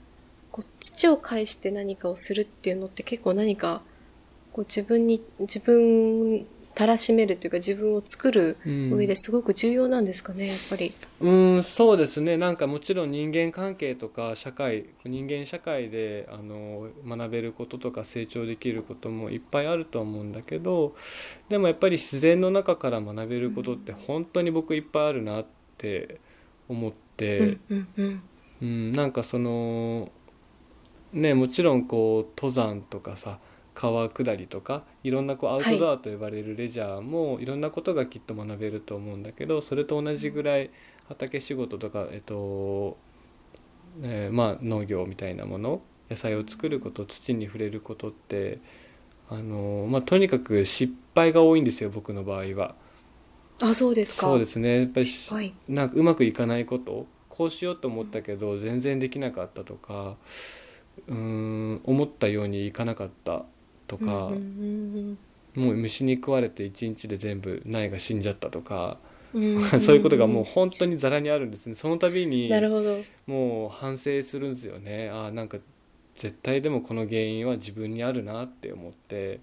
[0.51, 3.81] こう土を介して何かをするっていうのって結構何か
[4.51, 10.93] こう自分に自分たらしめるというか自分を作る上ですごく重要なんですかね、やっぱり。
[11.21, 12.37] うんそうですね。
[12.37, 20.95] なんかもちろん人間関係とか社会人間社会であの学べることとか成長できることもいっぱいあると思うんだけど
[21.49, 26.19] でもやっぱり自然の中から学べることって本当に僕いっぱいあるなってって。
[26.69, 28.21] 思って、うんうん。
[28.59, 30.09] うん、なんかその
[31.13, 33.39] ねもちろんこう登山とかさ
[33.73, 40.71] 川下りとかいろんなこうアウトドアと呼ばれるレジャーもいろんなことがきっと学べると思うんだけどそれと同じぐらい
[41.07, 42.97] 畑仕事とか、えっと
[44.01, 48.59] えー、まあ農業みたいなもの野菜を作ること土に触れることって
[49.29, 52.75] あの、まあ、とにかく失敗が多いんですよ僕の場合は。
[53.61, 54.27] あそうですか。
[54.27, 54.81] そうですね。
[54.81, 60.15] やっぱり、はい、なんかうまくいかないことこうしようと思ったけど全然できなかったとか
[61.07, 63.45] うん思ったようにいかなかった
[63.87, 68.97] とか、もう虫に食われて一日で全部苗が死んじゃったとか、
[69.79, 71.75] そういうことがもう本当にざらにあるんですね。
[71.75, 72.49] その度に
[73.25, 75.09] もう反省するんですよね。
[75.09, 75.57] あなんか
[76.15, 79.39] 絶対でもこの原因は自分にあるなって思って。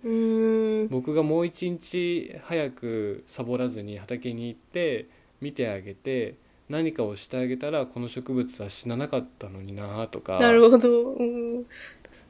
[0.90, 5.06] 僕がもう一日早くサボらずに畑に行って
[5.40, 6.34] 見てあげて
[6.68, 10.38] 何かをしてあげたらこの植物は死ななかったのになとか。
[10.38, 11.43] なるほど、うん、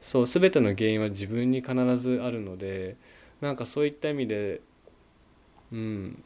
[0.01, 2.95] そう全ての原因は自分に必ずあるので
[3.41, 4.61] なんかそういった意味で
[5.71, 6.23] うん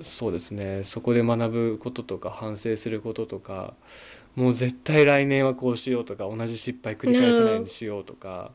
[0.00, 0.84] そうですね。
[0.84, 3.74] そこで学ぶこととか反省することとか
[4.36, 8.52] もう絶対来年はこうしようとか同じ失敗繰り返さないようにしようとか、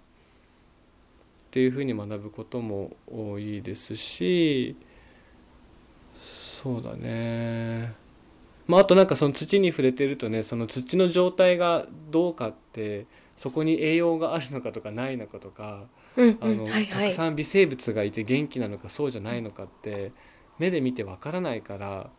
[1.48, 4.76] っていうふうに学ぶことも多いですし
[6.14, 8.03] そうだね。
[8.68, 15.84] まああとなんかその土に触れてるとねその土の状態がどうかってそこに栄養があるのかとかないのかとか、
[16.16, 20.12] うんあの、はいはい、たくさん微生物がいて元気なのかそうじゃないのかって
[20.60, 22.10] 目で見てわからないから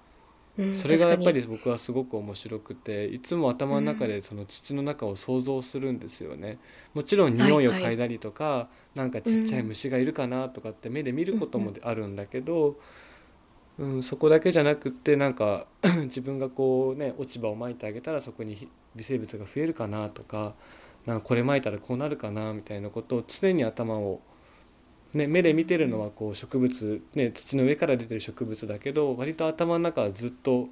[0.73, 6.59] それがやっぱり僕はすごく面白くていつも頭の中でその土の中を想像するんですよね。
[6.95, 12.77] もちろん匂いを嗅いだりとか、はいはい、なんかちっちゃい虫がいるかなとかって目で見ることもあるんだけど、うん、
[14.03, 15.67] そこだけじゃなくってなんか
[16.05, 20.55] 自分がこうね落ち葉をまいてあげたらそこに微生物が増えるかなとか
[21.07, 24.21] なんかこれまいたらこうなるかなみたいなことを常に頭を
[25.13, 30.67] ね、目で見てるのはこう植物、ね、土の上から出てる植物だけど割と頭の中はずっと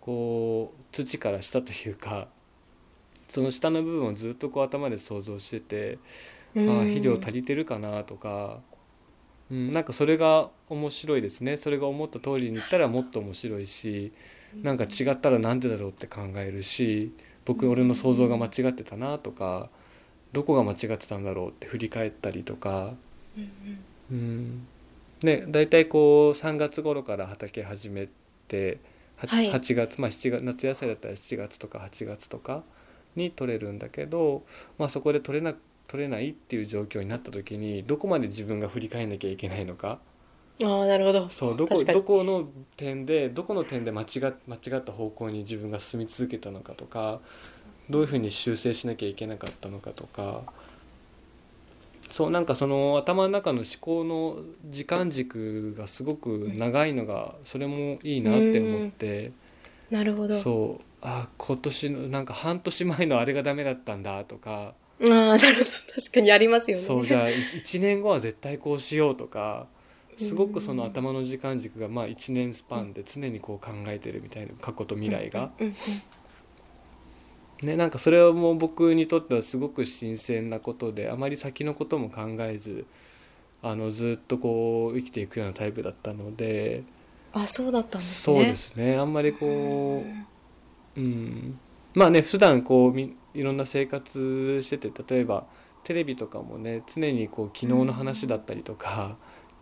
[0.00, 2.26] こう土から下というか
[3.28, 5.98] その下の部分をずっとこう頭で想像してて、
[6.56, 8.60] ああ肥料足りてるかなとか、
[9.50, 11.56] うん、なんかそれが面白いですね。
[11.56, 14.12] それが思った通りにいったらもっと面白いし
[14.62, 17.12] なんか違ったらなんでだろうって考えるし
[17.44, 19.68] 僕俺の想像が間違ってたなとか
[20.32, 22.94] どこが間違ってたんだろうって振り返ったりとか。
[24.10, 24.66] うん、
[25.22, 28.08] ね大体こう3月頃から畑始め
[28.48, 28.78] て
[29.18, 32.62] 8,、はい、8月まあ7月夏野菜だったら7月とか8月とか
[33.16, 34.42] に取れるんだけど、
[34.78, 35.54] まあ、そこで取れな
[35.86, 39.98] 取れないっていう状況になった時にどこまで自分が振り返んなきゃいけないのか？
[40.62, 41.28] ああなるほど。
[41.28, 41.98] そうどこ確かに。
[41.98, 44.06] どこの点でどこの点で間違っ
[44.46, 47.20] 間違った方向に自分が進み続けたのかとか
[47.90, 50.42] どういうふうに修正しなきゃいけなかったのかとか。
[52.10, 54.36] そうなんかその頭の中の思考の
[54.70, 59.32] 時間軸がすごく長いのがそれもいいなって思って。
[59.90, 60.34] なるほど。
[60.34, 65.66] そうあ今年のなんか半年前のあれがダメだったんだとかああなるほど。
[65.96, 66.82] 確かにありますよね。
[66.82, 69.66] そうじゃあ1年後は絶対こうしようとか
[70.16, 75.50] すごくその頭の時間軸がまあ1年スパンで常にこう考えてるみたいな過去と未来が。
[77.62, 82.84] ね、なんかそれはもう僕にとってはすごく新鮮なことであまり先のことも考えず
[83.62, 86.82] あのずっとこう生きていくようなタイプだったので。
[87.32, 88.96] あそうだったんですそうねですね。
[88.96, 90.04] あんまりこ
[90.96, 91.58] う、うん、
[91.94, 95.46] まあね普段こうみいろんな生活してて例えば
[95.82, 99.16] テレビとかもね常にこう昨日の話だったりとか、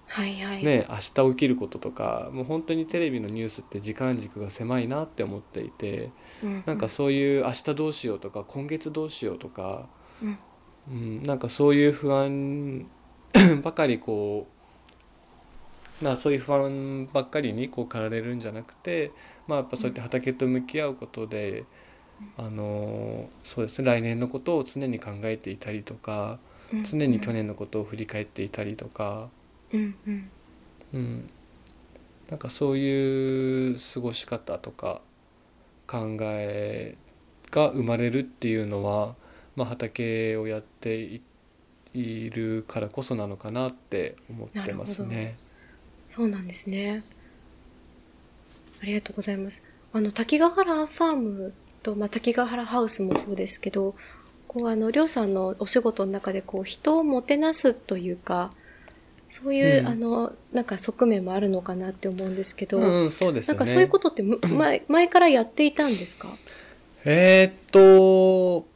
[0.07, 6.11] はいはい、ね、明日起きることとかもう本当にテレビのニュースって時間軸が狭いなって思っていて
[6.43, 9.89] うんなんかそういう明日どうしようとか今月どうしようとか、
[10.23, 10.39] うん。
[10.91, 12.87] うん、なんかそういう不安
[13.63, 19.13] ばかりこうなそういう不安ばっかりにこう駆られるんじゃなくて、
[19.47, 21.65] まあ、やっぱそうやって畑と向き合うことで、
[22.37, 26.39] あのそうですね来年のことを常に考えていたりとか
[26.73, 29.29] うん常に去年のことを振り返っていたりとか。
[29.73, 30.31] うんうん
[30.93, 31.31] うん、
[32.29, 35.01] なんかそういう過ごし方とか
[35.87, 36.97] 考え
[37.51, 39.15] が生まれるっていうのは、
[39.57, 41.23] まあ、畑をやってい
[41.95, 45.37] いるからこそなのかなって思ってますね。
[46.09, 47.03] そうなんですね
[48.83, 49.63] ありがとうございます
[49.95, 53.95] あの滝ヶ原ファームと、まあ、滝ヶ原ハウスもそうですけど
[54.49, 58.53] こうあのりょうさんのお仕事の中でこう人をもてなすというか
[59.31, 63.59] そういう、うんあのなんか側面もあるのかなって思うんですけど、うん、そうですよね。
[63.59, 66.29] なんかそういうことってむ 前前からやっていたんですか？
[67.07, 68.67] えーっと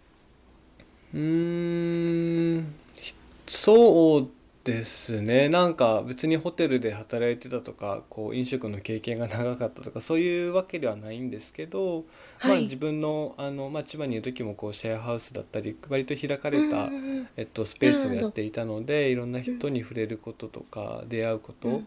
[1.13, 3.15] うーんひ
[3.47, 4.29] そう
[4.67, 5.49] ですね。
[5.49, 12.05] なんか別にホテルで働いてたとかこう飲食の経験が長かったとかそういうわけではないんですけど、
[12.43, 16.91] まあ、はい自分のあの、まあ、千葉にいる時もこうシェアハウスだったり割と開かれた、
[17.37, 21.83] えっと、スペースをやっていたのでいろんな人に触れることとか出会うこと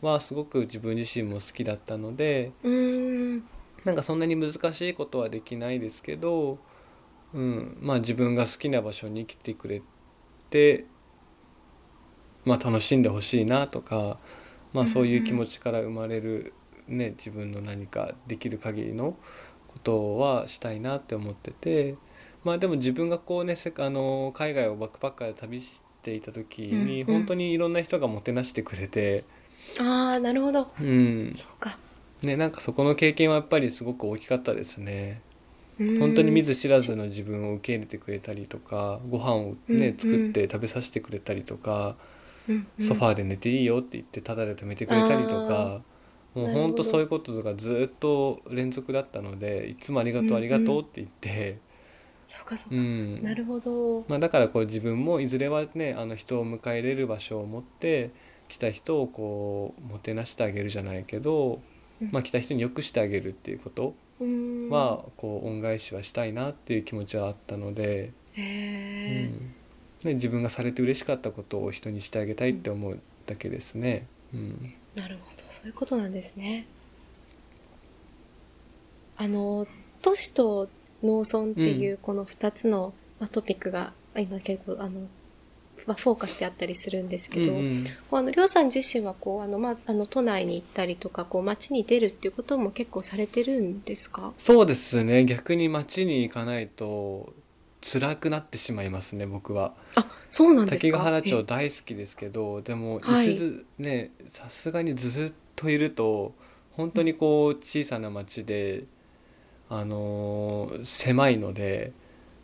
[0.00, 2.52] はすごく自分自身も好きだったので。
[2.62, 3.44] うん。
[3.84, 6.58] なんかそんなに難しいことはできないですけど、
[7.34, 9.82] うん、まあ自分が好きな場所に来てくれ
[10.48, 10.86] て、
[12.44, 14.18] まあ、楽しんでほしいなとか、
[14.72, 16.52] まあ、そういう気持ちから生まれる、
[16.88, 19.16] ね、自分の何かできる限りの
[19.68, 21.96] ことはしたいなって思ってて、
[22.44, 29.24] まあ、でも自分がこうねせあの海外をバックパッカーで旅していた時に本当にいろんな人がもてなしてくれて、
[29.80, 30.68] ああなるほど。
[30.80, 31.32] うん。
[31.34, 31.78] そうか。
[32.22, 35.22] ね、なんかそこの経験はやっぱりすごく大きかったですね。
[35.80, 35.98] うん。
[35.98, 39.98] 本当に見ず知らずの自分を受け入れてくれたりとかご飯をね、うん。
[39.98, 41.96] 作って食べさせてくれたりとか、
[42.78, 45.82] ソファーで寝ていいよって言ってタダで止めてくれたりとか
[46.34, 51.58] もうほど本当そういうことがずっと連続だったのでいつもありがとうんううんありがとうって言って、
[52.26, 53.22] そうかそうか、うん。
[53.22, 54.04] なるほど。
[54.08, 58.10] まあ、だからこう自分もいずれはねあの人を迎え入れる場所を持って
[58.48, 61.62] 来た人をこうもてなしてあげるじゃないけど、
[62.00, 62.10] うん。
[62.10, 64.68] まあ、来た人によくしてあげるっていうことうん。
[64.68, 68.42] はこう恩返しはしたいなっていう気持ちはあったので、へ
[69.06, 69.54] うえ、ん
[70.06, 74.06] ね、自分がされて嬉しかったことを人にしてあげたいって思うだけですね。
[74.32, 74.74] うん。
[74.94, 75.42] なるほど。
[75.48, 76.66] そういうことなんですね。
[79.16, 79.66] あの
[80.02, 80.68] 都市と
[81.02, 85.00] 農村っていうこの2つの、まあ、トピックが今結構あの、
[85.86, 87.86] まあ、フォーカスであったりするんですけど、うんうん。
[88.10, 94.32] あのりょうさん自身はこうあの、まあ、あの都内に行ったりとかこう街に出るっていうことも結構されてるんですか？
[94.38, 95.24] そうですね。
[95.24, 97.32] 逆に街に行かないと
[97.86, 99.74] 辛くなってしまいますね僕は。
[99.94, 100.90] あそうなんですか？
[100.90, 103.26] 滝ヶ原町え大好きですけどでもはい。
[103.30, 106.34] 一ずねさすがにずっといると
[106.72, 108.84] 本当にこう小さな町で、
[109.68, 111.92] あのー狭いので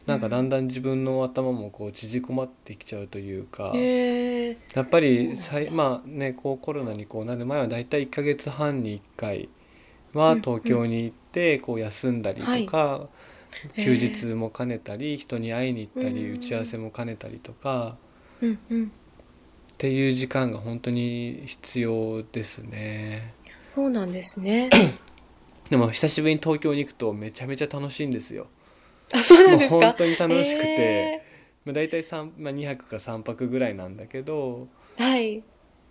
[0.06, 9.48] なんかだんだん自分の頭もこう縮こまってきちゃうというか、へえやっぱりさいまあねこうコロナにこうなる前はだいたい1ヶ月半に1回
[10.14, 12.66] はうん東京に行ってこう休んだりとか、へえ
[13.76, 16.34] 休日も兼ねたり人に会いに行ったりうん。
[16.34, 17.96] 打ち合わせも兼ねたりとか。
[18.40, 18.84] うんうん。
[18.84, 18.88] っ
[19.78, 23.34] ていう時間が本当に必要ですね。
[23.68, 24.68] そうなんですね。
[25.70, 28.48] でも久しぶりに東京に行くとめちゃめちゃ楽しいんですよ。
[29.12, 29.86] あそうなんですか？
[29.86, 31.22] 本当に楽しくて、へ
[31.64, 35.34] まあ、大体3、まあ、2泊か3泊ぐらいなんだけどはい。
[35.36, 35.42] い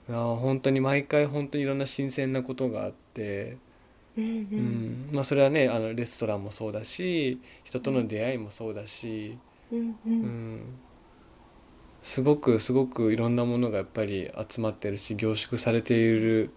[0.09, 3.57] や本当に毎回本当にいろんな新鮮なことがあって、
[4.19, 9.37] うんまあ、それはねあのレストランもそうだし人との出会いもそうだし、
[9.71, 10.61] うん
[12.01, 16.51] すごくすごくいろんなものがやっぱり集まってるし凝縮されている、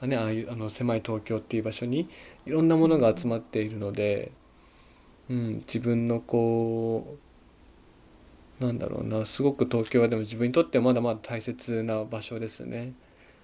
[0.00, 2.08] あね、ああいうあの狭い東京っていう場所に
[2.46, 4.32] いろんなものが集まっているので、
[5.30, 7.16] うん、自分のこ
[8.60, 12.92] うなんだろうなすごく東京はでも自分にとってはまだまだ大切な場所ですね。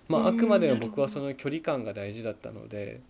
[0.08, 3.00] まあ、うんあくまでも僕はその距離感が大事だったので、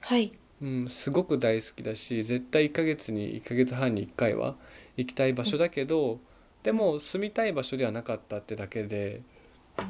[0.00, 0.32] はい。
[0.62, 4.56] うん、すごく大好きだし絶対1ヶ月に1ヶ月半に1回は
[4.96, 6.18] 行きたい場所だけど、
[6.62, 9.22] でも住みたい場所ではなかったってだけで、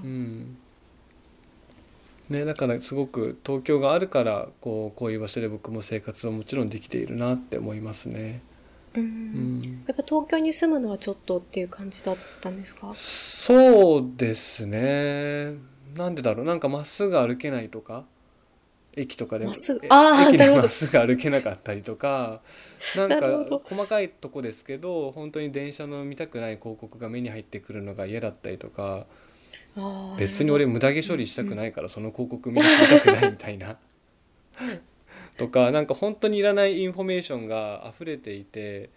[0.05, 0.57] うん。
[2.29, 8.41] ね、だからすごく東京があるからこうこういう場所で僕も生活はもちろんできているなって思いますね。
[8.95, 9.01] う
[9.35, 12.93] うんん、やっぱ東京に住むのはちょっとっていう感じだったんですか？
[12.95, 15.55] そうですね。
[15.97, 16.47] なんでだろう。
[16.47, 18.05] なんかまっすぐ歩けないとか
[18.97, 19.81] 駅とかでまっすぐ。
[19.85, 20.31] えあーなるほど。
[20.31, 22.41] 駅でまっすぐ歩けなかったりとか。
[22.97, 29.07] なんか細かいとこですけど本当に電車の見たくない広告が目に入ってくるのが嫌だったりとか。
[30.19, 33.79] 別に俺無駄毛処理したくないからその広告見たくないみたいな。
[35.37, 38.91] とかなんか本当にいらないインフォメーションが溢れていて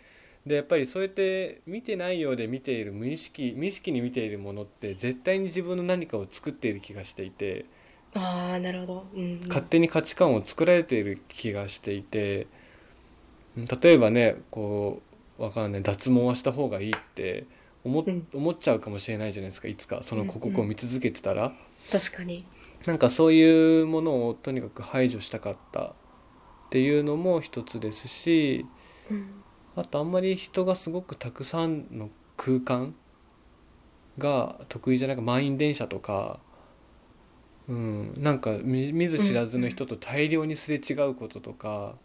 [0.46, 7.66] でやっぱりそうやって見てないようで見ている無意識無意識に見ているものって絶対に自分の何かを作っている気がしていて
[8.16, 12.48] ああなるほど、うんうん、勝手に価値観を作られている気がしていて
[13.58, 15.02] うん例えばねこ
[15.40, 17.46] うわかんない脱毛はした方がいいって
[17.84, 21.54] 思思っちゃうかもしれないじゃないですかいつかその広告を見続けてたら。
[21.92, 22.46] 確かに。
[22.86, 25.94] なんかそういうものをとにかく排除したかったっ
[26.70, 28.66] ていうのも一つですし
[29.12, 29.44] うん。
[29.76, 32.96] あとあんまり人がすごくたくさんの空間
[34.18, 36.40] が得意じゃないか満員電車とか、
[37.68, 41.96] うん、なんか見見ず知らずの人と大量にすれ違うこととか、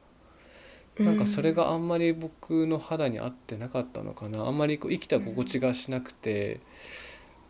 [0.99, 4.47] なんかそれがあんまり僕の肌に合ってなかったのかな。
[4.47, 6.61] あんまりこう生きた心地がしなくて、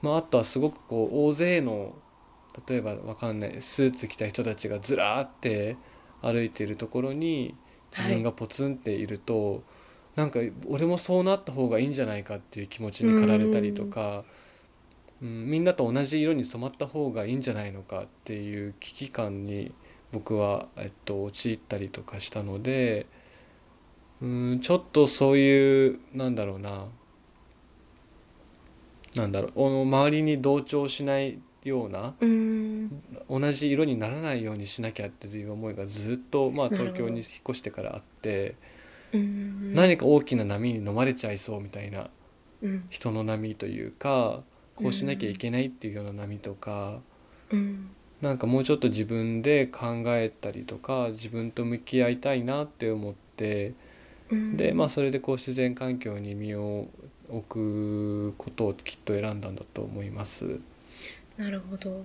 [0.02, 1.94] まあ、あとはすごくこう大勢の
[2.66, 5.76] 例えばわかんないスーツ着た人たちがずらーって
[6.22, 7.54] 歩いているところに
[7.96, 9.62] 自分がポツンっていると、
[10.16, 14.24] なんか俺もそうなった方がいいんじゃないかっていう気持ちに駆られたりとか、うん、
[15.20, 19.72] みんなと同じ色に染まった方がいいんじゃないのかっていう危機感に
[20.12, 23.06] 僕は、えっと、陥ったりとかしたので。
[24.20, 26.86] うんちょっとそういうなんだろうな。
[29.14, 33.02] なんだろうお周りに同調しないようなうん。
[33.28, 38.56] 同じ色にならないようにしなきゃっていう思いがずっと、まあ、東京に引っ越してからあって
[39.12, 39.74] うん。
[39.74, 42.10] 何か大きな波に飲まれちゃいそうみたいな
[42.60, 42.86] うん。
[42.90, 44.42] 人の波というか
[44.82, 47.00] こうしなきゃいけないっていうような波とか
[47.50, 47.90] うん。
[48.20, 53.74] なんかもうちょっと自分で考えたりとか自分と向き合いたいなって思って。
[54.30, 54.56] うん。
[54.56, 56.88] でまあそれでこう自然環境に身を
[57.30, 60.60] 置くことをきっと選んだんだと思います。
[61.36, 62.04] なるほど。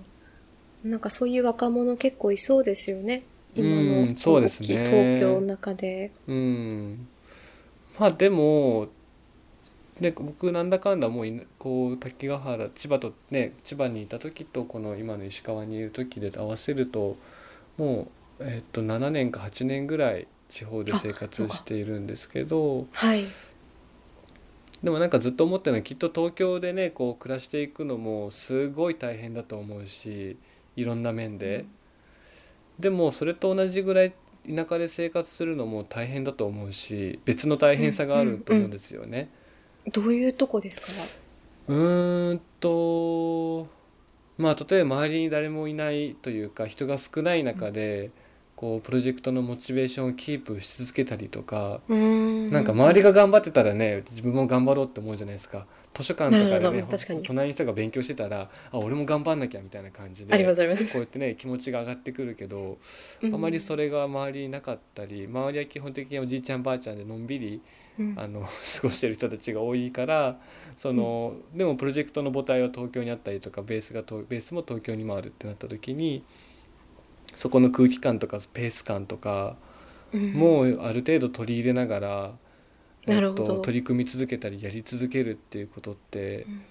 [0.84, 3.24] なんかそういう若者結構いそうですよね。
[3.54, 6.12] 今うんの大きい東京の中で。
[6.26, 7.08] うん、
[7.98, 8.88] まあでも
[10.00, 17.16] で僕なんだかんだもういこう滝ヶ原千葉とね千葉にいた時とこの今の石川にいる時で合わせると
[17.78, 18.08] も
[18.40, 22.86] う、えっと7年か8年ぐらい地方で生活しているんですけど。
[22.92, 23.24] はい
[24.82, 30.36] でもなんかずっと思ってるのはきっと東京でねこう暮らしていくのもすごい大変だと思うし
[30.76, 31.64] いろんな面で、
[32.78, 34.12] でもそれと同じぐらい
[34.46, 39.30] 田舎で生活するのも大変だと思うし別の大変さがあると思うんですよね。
[39.92, 40.88] どういうとこですか？
[41.68, 43.66] うーんと
[44.38, 48.10] まあ例えば周りに誰もいないというか人が少ない中で
[48.56, 52.50] こうプロジェクトのモチベーションをキープし続けたりとかうん。
[52.50, 55.66] なんか周りが頑張ってたらね自分も頑張ろうって思うじゃないですか。
[55.94, 56.84] 図書館とかでね
[57.24, 60.52] 隣の人が勉強してたらあ俺も頑張んなきゃみたいな感じでこ
[60.96, 62.78] うやってね気持ちが上がってくるけど
[63.22, 67.60] ああまりそれが周りになかったり周りは基本的におじいちゃんばあちゃんでのんびりうん
[68.16, 68.48] あの 過
[68.82, 70.40] ごしてる人たちが多いから
[70.76, 76.24] その、でもプロジェクトの母体は東京にあったりとかベースが東ベースも東京にもあるってなった時に
[77.34, 79.56] そこの空気感とかペース感とか
[80.12, 80.32] うん。
[80.32, 82.38] もうある程度取り入れながら、
[83.06, 83.44] なるほど。
[83.44, 86.62] と、取り組み続けたりやり続けるっていうことって、うん。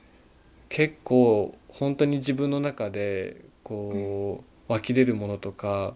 [0.69, 5.95] 結構本当に自分の中でこう、湧き出るものとか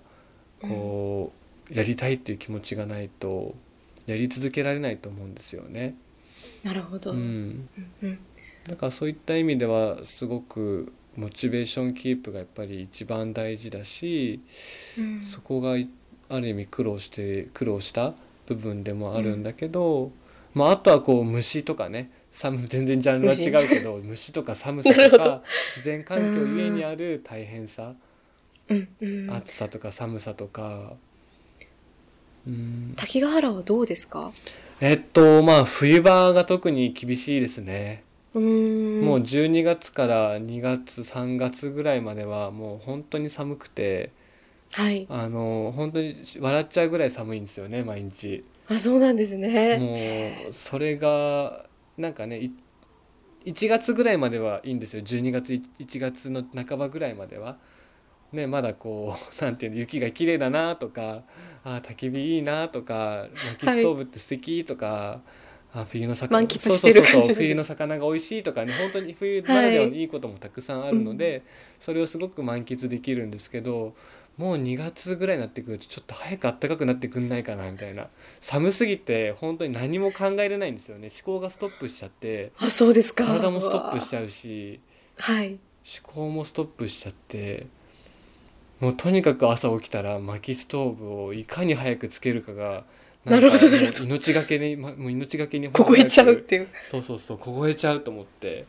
[0.62, 1.34] こ
[1.72, 3.56] う、やりたいっていう気持ちがないと
[4.08, 5.96] やり続けられないと思うんですよね。
[6.64, 7.70] なるほど、うん、
[8.02, 8.20] うん
[8.68, 14.42] だからそういった意味ではすごくモチベーションキープがやっぱり一番大事だし、
[14.98, 15.22] うん。
[15.22, 15.90] そこがい
[16.30, 18.14] ある意味苦労して苦労した
[18.46, 20.12] 部分でもあるんだけど、
[20.54, 24.34] まあ、あとはこう虫とかね寒全然ジャンルは違うけど虫。
[24.34, 27.94] とか寒さとか自然環境ゆえにある大変さ、
[28.68, 29.32] うんうん。
[29.32, 30.94] 暑さとか寒さとか。
[32.48, 32.94] うん。
[32.96, 34.32] 滝ヶ原はどうですか？
[34.80, 44.12] えっとまあ冬場が特に厳しいですね、もう12月から2月3月ぐらいまではもう本当に寒くて。
[44.74, 45.08] はい。
[45.10, 48.44] あの本当に笑っちゃうぐらい寒いんですよね毎日。
[48.68, 49.78] あそうなんですね。
[50.44, 51.66] もうそれが
[51.98, 52.52] なんかねい
[53.46, 55.02] 1月ぐらいまではいいんですよ。
[55.04, 57.58] 12月1月の半ばぐらいまでは。
[58.34, 61.24] ね、まだこう なんていうの雪が綺麗だなとか
[61.68, 63.26] あー焚き火いいなとか
[63.60, 65.20] 薪ストーブって素敵とか、
[65.74, 71.44] あ冬の魚満喫してるそうそう冬の魚が美味しいとかね本当に冬ならではのいいこともたくさんあるので、
[71.82, 73.96] それをすごく満喫できるんですけど
[74.38, 78.08] もう2月ぐらいになってくるとちょっと早く暖かくなってくんないかなみたいな。
[78.40, 81.10] 寒すぎて本当に何も考えれないんですよね。
[81.12, 82.54] 思考がストップしちゃって。
[82.60, 83.26] あそうですか。
[83.26, 84.80] 体もストップしちゃうし。
[85.18, 85.48] はい。
[85.50, 85.60] 思
[86.04, 87.68] 考もストップしちゃって
[88.80, 92.84] もうとにかく朝起きたら薪ストーブをいかに早くつけるかが
[93.28, 94.06] なるほどなるほど。
[94.06, 96.68] 命がけにまもう命がけに凍えちゃうっていう。
[96.90, 98.66] そうそうそう凍えちゃうと思って。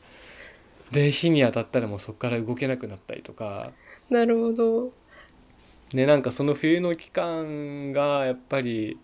[0.90, 3.70] で火に当たったらもうそこから動けなくなったりとか。
[4.10, 4.92] なるほど。
[5.92, 8.98] ねなんかその冬の期間がやっぱり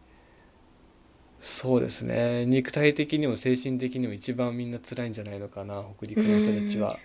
[1.41, 2.47] そうですね。
[2.47, 6.99] 肉体的にも精神的にも一番みんな辛いんじゃないのかな北陸の人たちは。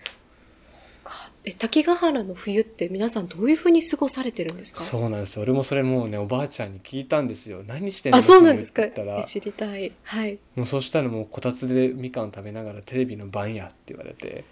[1.02, 1.30] か。
[1.44, 4.80] え滝ヶ原の冬って皆さんどういうふうに過ごされてるんですか？
[4.82, 5.36] そうなんです。
[5.36, 7.62] よ俺もそれもうねおばあちゃんに聞いたんですよ。
[7.66, 8.18] 何してんの？
[8.18, 8.82] あそうなんですか。
[9.24, 9.92] 知りたい。
[10.04, 10.38] はい。
[10.54, 14.44] もうそしたらもうこたつでみかん食べながらテレビの番やって言われて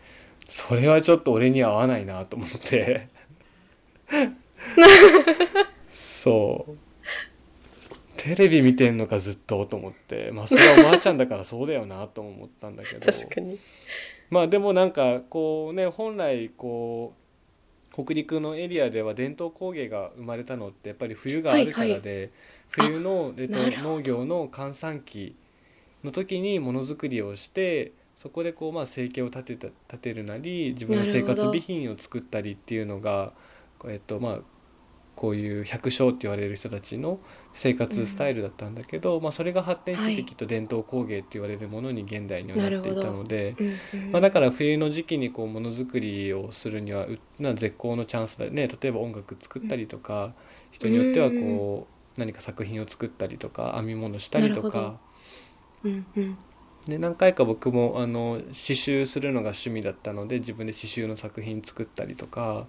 [0.46, 3.08] それはちょっと俺には合わないなと思って。
[5.90, 6.76] そう。
[8.16, 10.30] テレビ見てんのかずっとと思って。
[10.32, 13.00] まあそれはおばあちゃんだからそうだよなとも思ったんだけど。
[13.12, 13.58] 確かに
[14.30, 17.28] まあでもなんかこうね本来こう
[18.04, 22.30] 北陸のエリアでは伝統工芸が生まれたのってやっぱり冬があるからで、
[22.68, 25.34] 冬の、えっと農業の閑散期
[26.04, 33.32] の時にものづくりをしてそこでこうまあ生計を立てた立てるなり自分の生活備品を作ったりっていうのが
[33.86, 34.38] えっとまあ
[35.18, 37.18] こういう百姓って言われる人たちの
[37.52, 43.56] 生活スタイルだったんだけど、まあ、それが発展してはいきっと伝統工芸って言われるものに現代にはなっていたので。
[43.58, 47.08] うんうんまあ、だから冬の時期にこうものづくりをするには
[47.56, 48.68] 絶好のチャンスだね。
[48.68, 50.34] 例えば音楽作ったりとか、
[50.70, 54.98] 人によってはこう何か作品を作ったりとか編み物したりとか。
[55.82, 56.38] ど、うんうん。
[56.86, 62.66] ね、何回か僕もあの刺繍するのが趣味だったので自分で刺繍の作品作ったりとか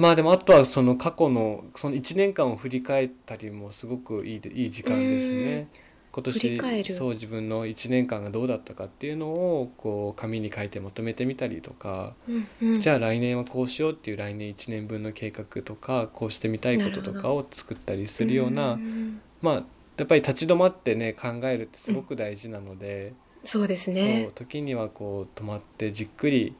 [0.00, 5.68] まあでもあとはその過去のその1年間を振り返ったりもすごくいいでいい時間ですね。
[6.10, 12.80] 今年そう自分の1年間がどうだったかっていうのをこう紙に書いてまとめてみたりとか、うんうん。
[12.80, 19.54] じゃあ来年はこうしようっていう来年1年分の計画とかこうしてみたいこととかを作ったりするようなうんまあ
[19.98, 23.12] やっぱり立ち止まってね考えるってすごく大事なので、
[23.44, 24.30] そうですね。
[24.34, 26.54] 時にはこう止まってじっくり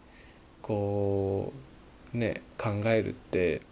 [0.61, 1.70] こう
[2.13, 3.63] ね考えるって、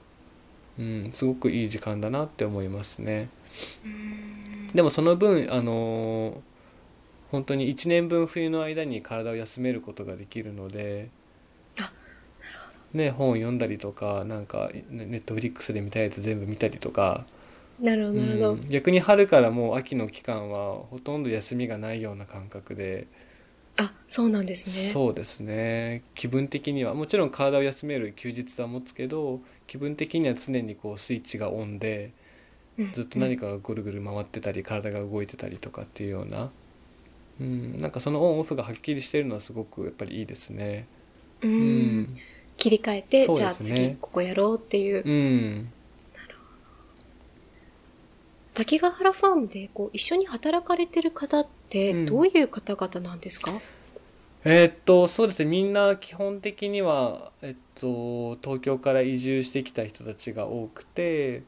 [0.78, 3.28] うん、すごくいい時間だなって思いますね。
[3.84, 4.68] うん。
[4.68, 6.40] でもその分あのー
[7.30, 11.10] 本当に1年分冬の間に体を休めることができるので
[11.78, 11.92] あなる
[12.94, 17.26] ね、本を読んだりとかなんかねネットフリックスで見たやつ全部見たりとか、
[17.80, 23.06] なるほどなるほど、うん逆に春からもう秋の期間はほとんど休みがないような感覚で、
[23.78, 24.92] あそうなんですね。
[24.92, 26.02] そうですね。
[26.14, 32.12] 気分的にはもちろん体を休める休日は持つけど気分的には常にこうスイッチがオンで
[32.78, 36.50] うんずっと何かがぐるぐる回ってたり体が動いてたりとかっていうような、
[37.40, 40.86] うん、なんかそのオンオフがはっきりしてるのはすごくやっぱりいいですね。
[41.42, 41.50] うん。
[41.50, 41.54] う
[42.02, 42.16] ん。
[42.56, 45.04] 切り替えて、そうじゃあ次ここやろうっていう。
[45.04, 45.72] うん。
[48.54, 52.06] 滝ヶ原ファームでこう一緒に働かれてる方ってうん。
[52.06, 53.52] どういう方々なんですか、
[54.44, 55.50] えーっとそうですね。
[55.50, 61.42] みんな基本的には、えっと、東京から移住してきた人たちが多くて、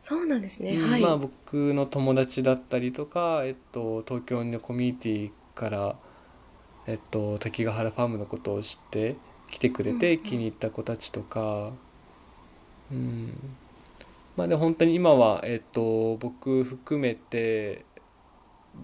[0.00, 5.96] そうなんですね、うんはい、まあ、僕の友達だったりとか、えっと、東京のコミュニティから、
[6.86, 9.16] えっと、滝ヶ原ファームのことを知って
[9.50, 10.24] 来てくれてうんうん。
[10.24, 11.72] 気に入った子たちとか、
[12.92, 13.56] うん。
[14.36, 17.86] まあで本当に今は、えっと、僕含めて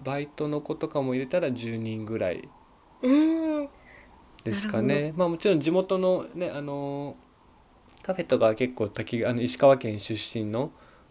[0.05, 2.49] バイトの子とかも入れたら10人ぐらい
[3.03, 3.09] う
[3.63, 3.69] ん。
[4.45, 5.13] ですかね。
[5.17, 7.17] まあもちろん地元のねあの
[8.03, 10.71] カフェとかは結構滝あの石川県出身の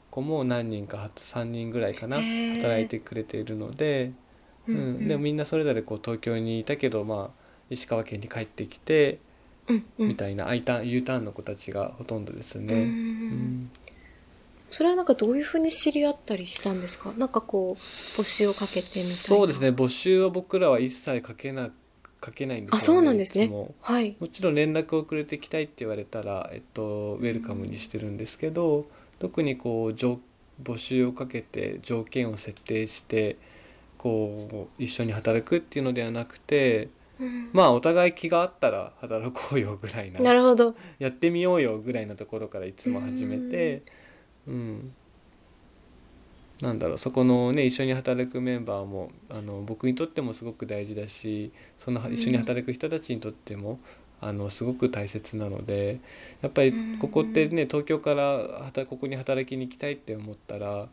[0.10, 4.12] 子も何人か3人ぐらいかな働いてくれているので、
[4.68, 5.06] ううん。
[5.06, 5.08] ん。
[5.08, 9.20] でもみんなそれぞれこう東京にいたけど、まあ、石川県に帰ってきて
[9.68, 10.08] うんうん。
[10.10, 12.74] みたいな I ターン U ターンの子たちがほとんどですうね。
[12.74, 13.72] うんん
[14.70, 17.14] それはなんかどういうふうに知り合ったりしたんですか？
[17.14, 19.10] なんかこう募集をかけてみたいな。
[19.10, 19.70] そうですね。
[19.70, 21.70] 募集は僕らは一切かけな
[22.22, 23.50] かけないんですよ、あそうなんですね。
[23.82, 24.16] はい。
[24.20, 28.88] もちろん連絡をくれてきたいって言われたら、えっと、ウェルカムにしてるんですけど
[29.20, 30.20] 特にこう条
[30.62, 33.38] 募集をかけて条件を設定して
[33.98, 36.90] こう一緒に働くっていうのではなくて
[37.20, 37.50] うん。
[37.54, 40.20] まあお互い気があったら働こうよぐらいな。
[40.20, 40.76] なるほど。
[41.00, 43.82] やってみようよぐらいのところからいつも始めてうん
[46.62, 52.14] なんだろうそこのね一緒に働くメンバーもあの僕にとってもすごく大事だしそのうん。
[52.14, 53.80] 一緒に働く人たちにとっても
[54.22, 56.00] あのすごく大切なので
[56.42, 60.90] やっぱりここってね東京から働ここに働きに行きたいって思ったら、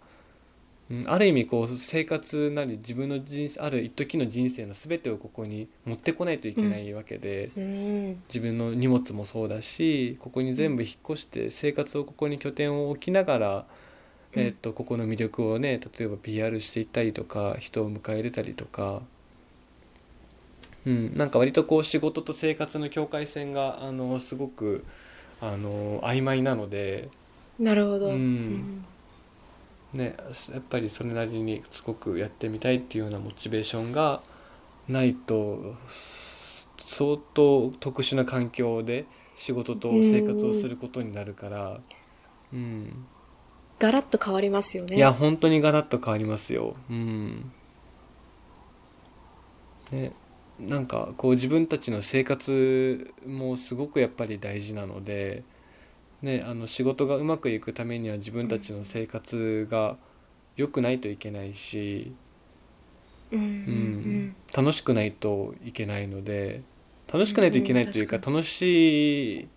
[0.89, 7.51] うん、ある意味こう生活なり自分の人生ある一時の人生の全てをここに持ってこないといけないわけで。
[7.57, 8.22] うん。
[8.28, 13.66] 自分の荷物もそうだしここに全部引っ越して生活をここに拠点を置きながら、
[14.34, 14.43] うん。
[14.43, 19.03] えー、とここの魅力をね例えば PR していったりとか人を迎え入れたりとか、
[20.84, 24.84] うん、なんか割とこう仕事と生活の境界線があのすごく
[25.41, 27.09] あの曖昧なので、
[27.59, 28.84] なるほど、うん
[29.97, 30.16] ね、
[30.53, 34.22] やっぱりそれなりにすごくやってみたいっていうようなモチベーションが
[34.88, 41.80] ないとす相当特殊な環境で仕事と生活をすることになるから、
[42.53, 43.07] うん。
[43.78, 44.97] ガラッと変わりますよね。
[44.97, 46.76] いや本当にガラッと変わりますよ。
[46.88, 47.53] うん。
[49.90, 50.12] ね、
[50.59, 55.42] なんかこう自分たちの生活もすごくやっぱり大事なので、
[56.27, 59.99] ね、あの仕事がうまくいくためには自分たちの生活が
[60.57, 62.16] 良くないといけないし、
[63.33, 64.37] うんううんん。
[64.55, 66.62] 楽しくないといけないので
[67.12, 69.49] 楽しくないといけないというかうん楽しい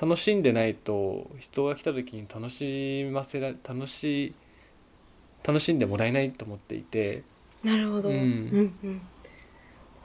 [0.00, 4.34] 楽しんでないと人が来た時に楽しませら楽し
[5.44, 7.16] 楽しんでもらえないと思っていて。
[7.18, 9.00] うんなるほど、ううんんうん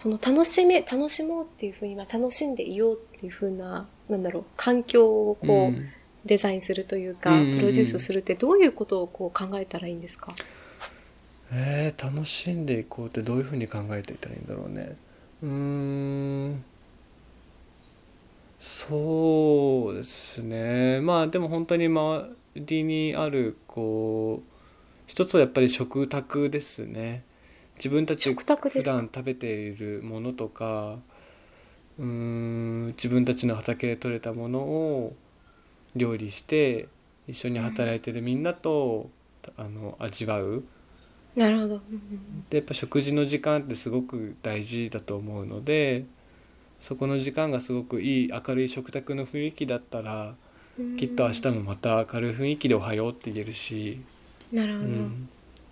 [0.01, 5.89] その楽しめ楽しもうっていうふうに、まあ、楽しんでいようっていうふうななんだろう環境をこう、うん。
[6.23, 7.57] デザインするというか、うんうんうん。
[7.57, 10.35] プロデュースするってどういうことをこう考えたらいいんですか？
[11.51, 14.95] えー、楽しんでいこうってどういうふうに考えていったらいいんだろうね。
[15.43, 16.63] うーん
[18.59, 20.99] そうですね。
[21.01, 22.25] まあでも本当に周
[22.55, 24.49] りにあるこう
[25.07, 27.23] 一つはやっぱり食卓ですね
[27.81, 30.99] 自分たち普段食べているものとか
[31.97, 35.15] うーん自分たちの畑で採れたものを
[35.95, 36.87] 料理して
[37.27, 39.09] 一緒に働いてるみんなと、
[39.57, 40.63] あの味わう。
[41.35, 41.81] なるほど、うん
[42.51, 46.05] でやっぱ食事の時間ってすごく大事だと思うので
[46.81, 50.35] そこの時間がすごくいい明るい食卓の雰囲気だったら
[50.77, 50.97] うん。
[50.97, 54.01] きっと明日もまた明るい雰囲気で「おはよう」って言えるし、
[54.51, 55.29] なるほど、うん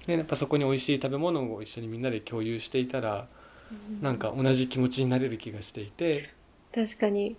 [0.10, 3.28] でやっぱそこに美味しい食べ物を一緒にみんなで共有していたら
[4.02, 6.34] なんか同じ気持ちになれる気がしていて。
[6.74, 7.36] 確かに。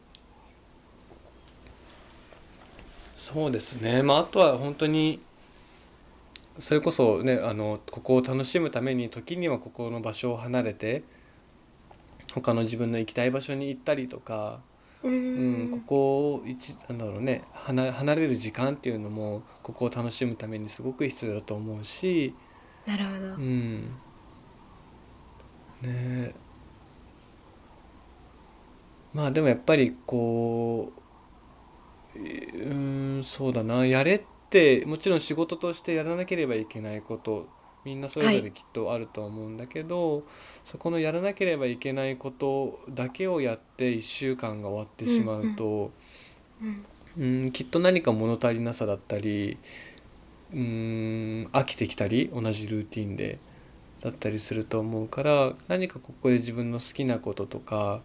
[3.16, 4.02] そうですね。
[4.02, 5.20] まああとは本当に
[6.58, 11.02] それこそねあのここを楽しむために時にはここの場所を離れて
[12.32, 14.60] 他の自分の行きたい場所に行ったりとか、
[15.02, 15.12] うん。
[15.12, 22.34] うん、ここを一なんだろうね離離れる時間っていうのもここを楽しむためにすごく必要だと思うし、
[22.86, 23.80] なるほど、うん、
[25.82, 26.34] ねえ。
[29.12, 30.92] まあでもやっぱりこ
[32.14, 33.86] ううーんそうだな。
[33.86, 37.48] やれってもちろん仕事としてやらなければいけないこと。
[37.84, 40.26] みんなそれぞれきっとあると思うんだけど、
[40.64, 45.90] そこのやらなければいけないことだけをやって1週間が終わってしまうと、
[46.60, 46.86] うん。
[47.16, 49.58] うん、きっと何か物足りなさだったり
[50.52, 53.38] うん飽きてきたり同じルーティンで
[54.02, 58.00] だったりすると思うから何かここで自分の好きなこととか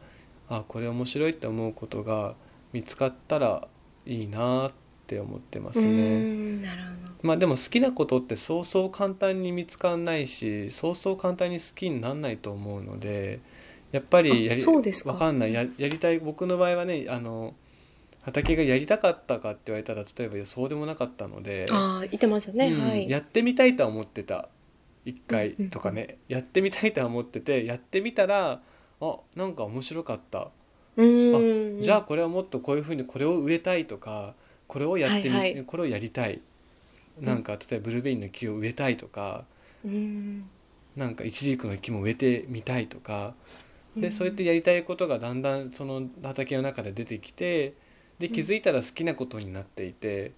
[0.49, 2.35] あこれ面白いって思うことが
[2.73, 3.67] 見つかったら
[4.05, 4.71] いいなっ
[5.07, 6.63] て思ってますうね。
[7.23, 13.39] まあでも好きなことってそうそう簡単に見つかんないしそうそう簡単に好きになんないと思うので
[13.91, 15.13] やっぱりやありそうですか。
[15.13, 15.53] わかんない。
[15.53, 17.55] ややりたい僕の場合はねあの
[18.25, 23.07] 畑がやりたかったかって言われたら例えばそうでもなかったので、どああ言ってましたね、うんはい。
[23.07, 24.49] やってみたいとは思ってた。
[25.05, 28.61] 一回とかね、やってみたいとは思っててやってみたら
[28.99, 30.49] あなんか面白かった。
[30.97, 31.83] うん。
[31.83, 34.33] じゃあこれはもっとこういうふうにこれを植えたいとか
[34.67, 35.63] これをやってみ、はいはい。
[35.63, 36.41] これをやりたい。
[37.21, 39.45] なんか例えばブルーベリーの木を植えたいとか
[39.85, 40.49] うん。
[40.95, 43.35] なんかイチジクの木も植えてみたいとか。
[43.95, 44.11] でうん。
[44.11, 47.75] そうやってやりたいことがだんだんその畑の中で出てきて
[48.19, 50.31] で気づいたら好きなことになっていて、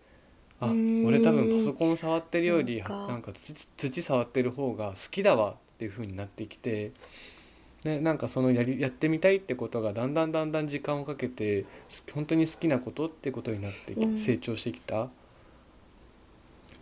[0.60, 1.06] あうん。
[1.06, 3.54] 俺多分パソコン触ってるよりなんか土
[3.90, 6.92] 土触ってる方が好きだわっていう風になってきて、
[7.84, 15.10] ね、なんかそのやりやってみたいってことがだんだんだんだん時間をかけてす本当に好きなことってことになって成長してきた。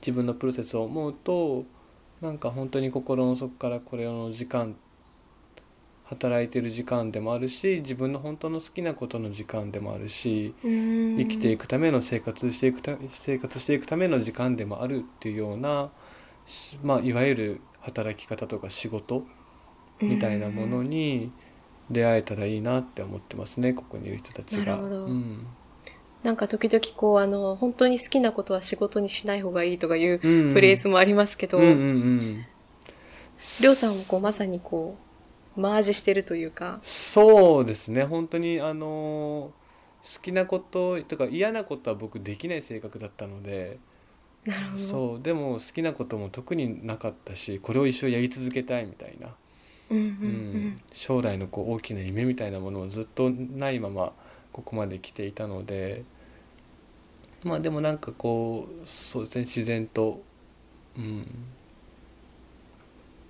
[0.02, 1.66] 自分のプロセスを思うと
[2.22, 4.76] なんか本当に心の底からこれの時間
[6.06, 15.90] 働いてる時間でもあるし自分の本当の好きなことの時間でもあるし生生きていくための生活していくた生活していくための時間でもあるっていうような、
[16.46, 19.24] しまあ、いわゆる働き方とか仕事
[20.00, 21.32] みたいなものに
[21.90, 24.78] 出会えたらいいなって思ってますねここにいる人たちが。
[24.78, 25.48] なん。
[26.24, 30.54] なんか時々こうあの本当に好きなことは仕事にしない方がいいとかいううん。
[30.54, 35.05] フレーズもありますけど、りょうさんもこうまさにこう
[35.56, 36.80] マージしてるというか。
[36.84, 39.52] そうですね本当にあの
[40.04, 43.80] 好きなこととか嫌なことは僕できない性格だったので。
[44.76, 49.34] そうでも好きなことも特になかったしこれを一生やり続けたいみたいな、
[49.90, 49.98] うん。
[49.98, 50.76] うん。
[50.94, 54.14] 将来のこう大きな夢みたいなものをずっとないまま
[54.52, 56.04] ここまで来ていたので。
[57.44, 60.22] まあでもなんかこうそうですね自然と
[60.96, 61.26] うん。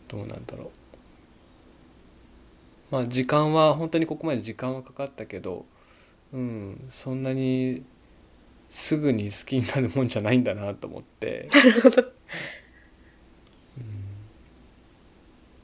[0.09, 0.69] どうなんだろう
[2.91, 5.65] まあ時間は本当にここまで時間はかかったけど
[6.33, 7.83] うんそんなに
[8.69, 12.11] すぐに好きになるもんじゃないんだなと思って、なるほどうん。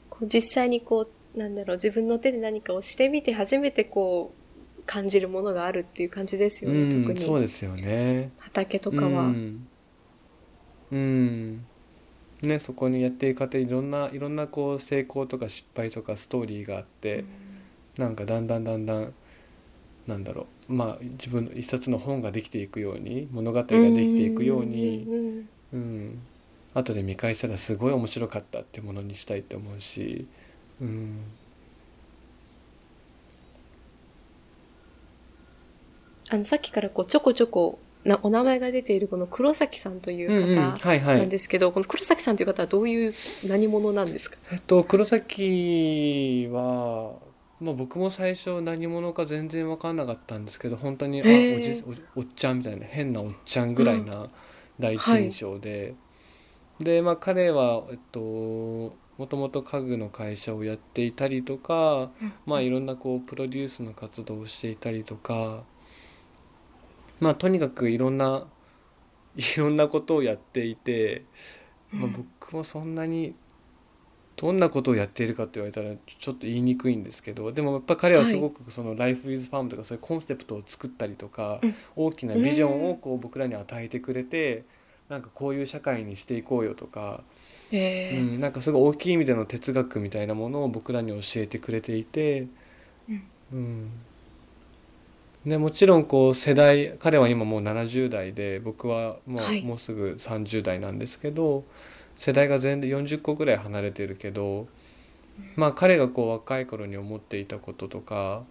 [0.08, 4.32] こう実際にこうなんだろう自分の手で何かをしてみて初めてこ
[4.78, 7.20] う感じるものがあるっていう感じですよね、うん、特に。
[7.20, 8.30] そうですよね。
[8.38, 9.68] 畑とかは、うん、
[10.92, 11.66] うん
[12.42, 17.24] ねそこにやっていく過程いろんないろんなこう成功とか失敗とかストーリーがあって、
[17.96, 19.14] なんかだんだんだんだん
[20.06, 20.72] なんだろう。
[20.72, 26.18] まあ自分の一冊の本ができていくように物語ができていくように、んんうん、
[26.74, 30.26] 後で見返したらすごい面白かったっていうものにしたいって思うし、
[30.80, 31.20] うん、
[36.30, 41.28] あのさっきからこうちょこちょこなお名前が出ているこの黒崎さんといううんうん方はいはなんい。
[41.28, 44.36] ですけど、この黒崎さんという方はどういう何者なんですか？
[44.50, 47.14] えっと黒崎は、
[47.60, 51.24] まあ、僕も最初何者か全然分かんなかったんですけど本当にあ
[51.54, 51.80] おじ
[52.16, 54.28] おおっちゃんみたいな変なおっちゃんぐらいな
[54.80, 55.94] 第一印象で、
[56.80, 62.10] で、まあ、彼は、えっと、もともと家具の会社をやっていたりとか、
[62.46, 65.62] まあ、いろんなこうプロデュースの活動をしていたりとか、
[67.22, 68.46] まあ、とにかくいろんな
[69.36, 71.24] いろんなことをやっていて、
[71.92, 73.34] まあ、僕もそんなに
[74.36, 81.74] どんなことをやっているかって言われたらちょっと言いにくいんですけどでもやっぱ彼はすごくその「Life with Farm」とかそういうコンセプトを作ったりとか、うん。
[81.94, 84.64] 大きなビジョンをこう僕らに与えてくれて
[85.08, 87.22] なんかこういう社会にしていこうよとか、
[87.70, 88.34] えー。
[88.34, 92.48] うん、なんかすごい大きい意味での哲学みたいなものを僕らに教えてくれていて、
[93.08, 93.22] うん。
[93.52, 93.90] うん
[95.46, 101.64] でもちろんこう世代彼は今もう70代で僕はもう,、はいもうすぐ30代なんですけど
[102.16, 104.68] 世代が全然40個ぐらい離れてるけど、
[105.56, 108.44] まあ彼がこう若い頃に思っていたこととか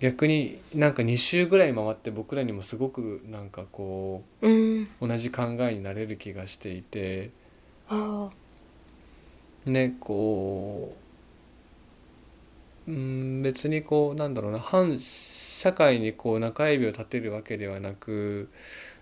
[0.00, 7.30] 逆になんか2周ぐらい回って僕らにもすごくなんかこうんう同じ考えになれる気がしていて。
[7.88, 8.30] あ
[9.66, 10.94] ねこ
[12.86, 14.98] ううん別にこうなんだろうな反
[15.56, 18.50] 社会にこう中指を立てるわけではなく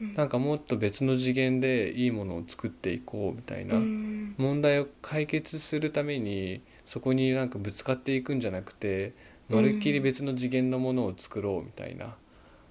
[0.01, 0.15] うん。
[0.15, 4.35] なんかもっと別の次元でいいものを作っていこうみたいな、うん。
[4.39, 9.15] 問題を解決するためにそこになんかぶつかっていくんじゃなくて
[9.49, 12.17] まるっきり別の次元のものを作ろうみたいな、なる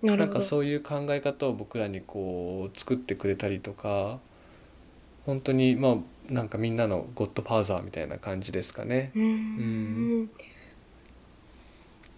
[0.02, 0.18] ほど。
[0.18, 4.20] なんかそういう考え方を僕らにこう作ってくれたりとか
[5.26, 5.90] 本当にま
[6.30, 9.12] あなんかみんなのゴッドファーザーみたいな感じですかね。
[9.16, 10.30] うん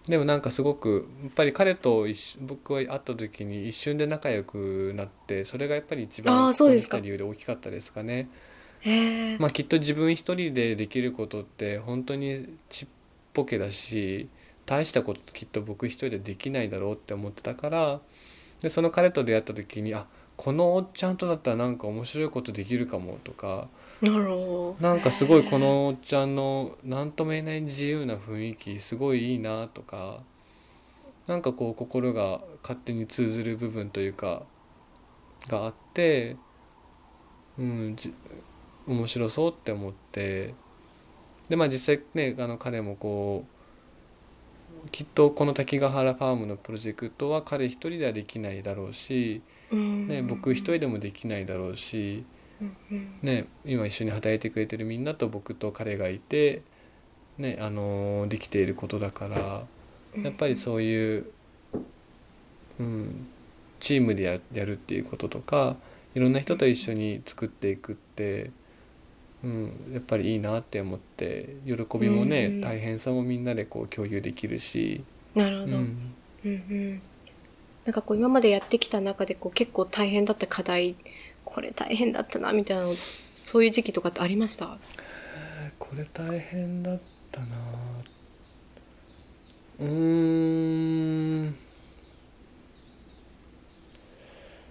[0.08, 2.06] でもなんかすごくやっぱり彼と
[2.40, 8.28] 僕は会った時に一瞬で仲良くなってそれがやっぱり一あ番ーそうですかここに来た理由で大きかったですかね。
[8.84, 12.88] えーまあきっと自分一人でできることって本当にちっ
[13.32, 14.28] ぽけだし
[14.66, 18.00] 大したこときっと僕一人でできないだろうって思ってたから
[18.62, 23.68] でその彼と出会った時にあこのおっちゃんとだったらなんか面白いことできるかもとか
[24.80, 30.20] なんかすごいこのおっちゃんの何とも言えない自由な雰囲気すごいいいなとか
[31.26, 34.42] なんかこう心が勝手に通ずる部分というか
[35.48, 36.36] があって
[37.58, 38.12] うんじ
[38.86, 40.54] 面白そうって思って
[41.48, 43.54] でまあ実際ねあの彼もこう
[44.90, 49.42] きっとこの滝ヶ原ファームのプロジェクトは彼一人ではできないだろうし、
[49.72, 52.24] ね、僕一人でもできないだろうし、
[53.22, 56.62] ね、今一緒に働いてくれてるみんなと僕と彼がいて、
[57.38, 59.64] ねあのできていることだから
[60.22, 61.26] やっぱりそういう、
[62.78, 63.26] うん、
[63.80, 65.76] チームでややるっていうこととか
[66.14, 68.50] いろんな人と一緒に作っていくって、
[69.42, 72.60] うん、やっぱりいいなって思って喜びもね、うん。
[72.60, 75.02] 大変さもみんなでこう共有できるし、
[75.34, 77.02] なるほど、うん、うんうん。
[77.84, 80.94] なんかこう今までやってきた中でこう結構大変だった課題
[81.44, 82.94] これ大変だったなみたいなの
[83.42, 84.78] そういう時期とかってありました？
[85.78, 87.46] これ大変だったな。
[89.80, 91.56] うーん。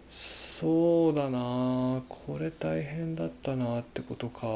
[0.10, 2.02] そうだな。
[2.08, 4.48] これ大変だったなってことか。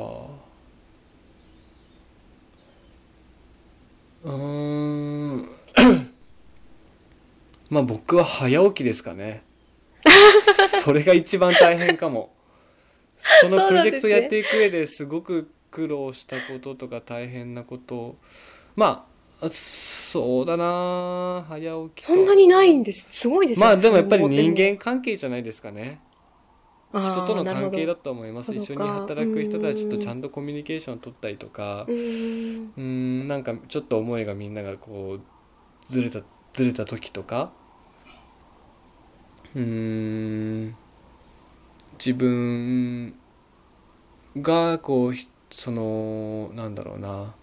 [4.24, 5.50] うーん。
[7.70, 9.44] まあ僕は早起きですかね。
[10.84, 12.34] それが一番大変かも。
[13.18, 18.16] そのプロジェクトやっていく上ですごく苦労したこととか大変なこと。
[18.76, 19.08] ま
[19.42, 21.46] あそうだな。
[21.48, 22.14] 早起きと。
[22.14, 23.08] そんなにないんです。
[23.12, 26.02] すごいですよまあでもやっぱり人間関係じゃないですかね。
[26.94, 28.54] 人との関係だと思います。
[28.54, 31.86] 一緒に働く人たちとちゃんとコミュニケーションを取ったりとか。
[31.88, 36.22] うんなんかちょっと思いがみんながこうずれた
[36.54, 37.52] ずれた時とか
[39.56, 40.76] うん。
[41.98, 43.14] 自分
[44.38, 45.14] がこう
[45.50, 47.34] そのなんだろうな。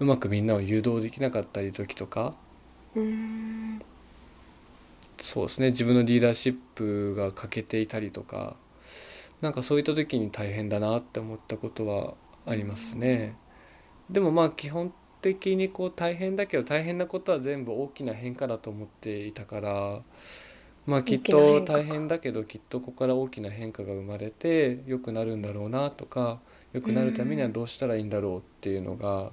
[0.00, 2.34] うまくみんなを誘導できなかったり時とか。
[2.94, 3.00] う
[5.20, 5.70] そうですね。
[5.70, 8.56] 自分のリーダーシップが欠けていたりとか。
[9.40, 12.14] なんかそういった時に大変だなって思ったことは
[12.46, 13.36] ありますね。
[14.10, 14.92] でもまあ基本
[15.22, 20.02] 的にこう大変だけど大変なことは全部大きな変化だと思っていたから。
[20.88, 26.40] まあきっと大変だけどきっとここから大きな変化が生まれて良くなるんだろうなとか
[26.72, 29.30] 良くなるためにはどうしたらいいんだろうっていうのが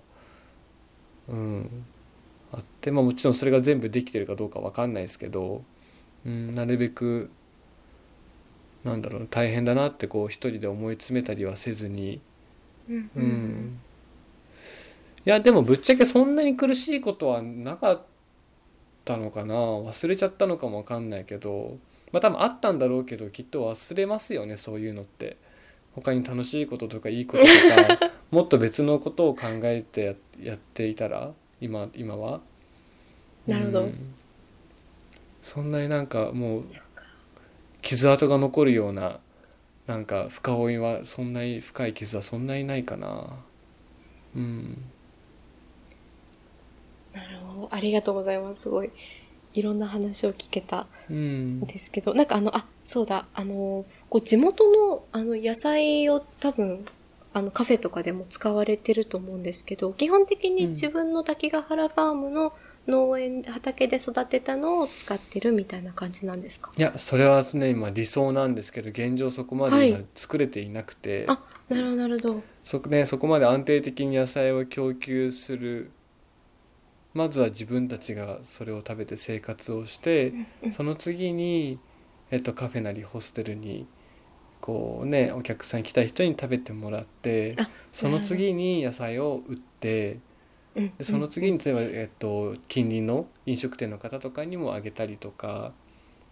[1.30, 1.86] うん
[2.52, 5.64] あってまあもちろんそれが全部できてるかどうかわかんないですけど、
[6.26, 7.32] うん、なるべく
[8.84, 12.20] なんだろう大変だなってこう一人で思い詰めたりはせずに
[12.90, 13.80] うんう、ん。
[15.26, 18.15] いやでもぶっちゃけそんなに苦しいことはなかった
[19.18, 19.56] のかな？
[19.56, 21.78] 忘れちゃったのかもわかんないけど。
[22.12, 25.38] まあ多分あったんだろうけどきっと忘れますよねそういうのって。
[25.94, 27.50] 他に楽しいこととかいいことと
[27.98, 30.14] か もっと別のことを考えてや
[30.52, 32.42] やっていたら今今は。
[33.48, 33.82] なるほど。
[33.82, 34.14] うん。
[35.42, 36.66] そんなになんかもう
[37.82, 39.20] 傷跡が残るような
[39.88, 43.28] なんか深追いはそんなに深い傷はそんなにないかな。
[44.36, 44.84] うん
[47.16, 47.70] なるほど。
[47.72, 48.64] ありがとうございます。
[48.64, 48.92] すごい。
[49.54, 51.62] いろんな話を聞けたうん。
[51.62, 52.14] んですけど。
[52.14, 53.26] なんかあのあそうだ。
[53.34, 56.86] あのこう地元のあの野菜を多分
[57.34, 60.70] あのカフェとかでも使われてると思うんですけど基本的にうん。
[60.72, 62.54] 自分の滝ヶ原ファームの
[62.88, 66.72] 農園畑で育てたのを使ってるみたいな感じなんですか？
[66.78, 70.06] いやそれはね今理想なんですけど現状そこまで今はい。
[70.14, 72.44] 作れていなくて、あなるほどなるほど。
[72.64, 75.90] そ,、ね、そこまで安定的に野菜を供給する
[77.16, 81.80] まずは自分たちがそれを食べて生活をしてうんその次に、
[82.32, 83.88] えっと、カフェなりホステルに
[84.62, 90.20] こうねお客さん来た人に食べてもらってあその次に野菜を売って
[90.76, 90.94] うん。
[90.98, 95.74] でその次に例えば、えっと、近隣の飲食店の方とかにもあげたりとか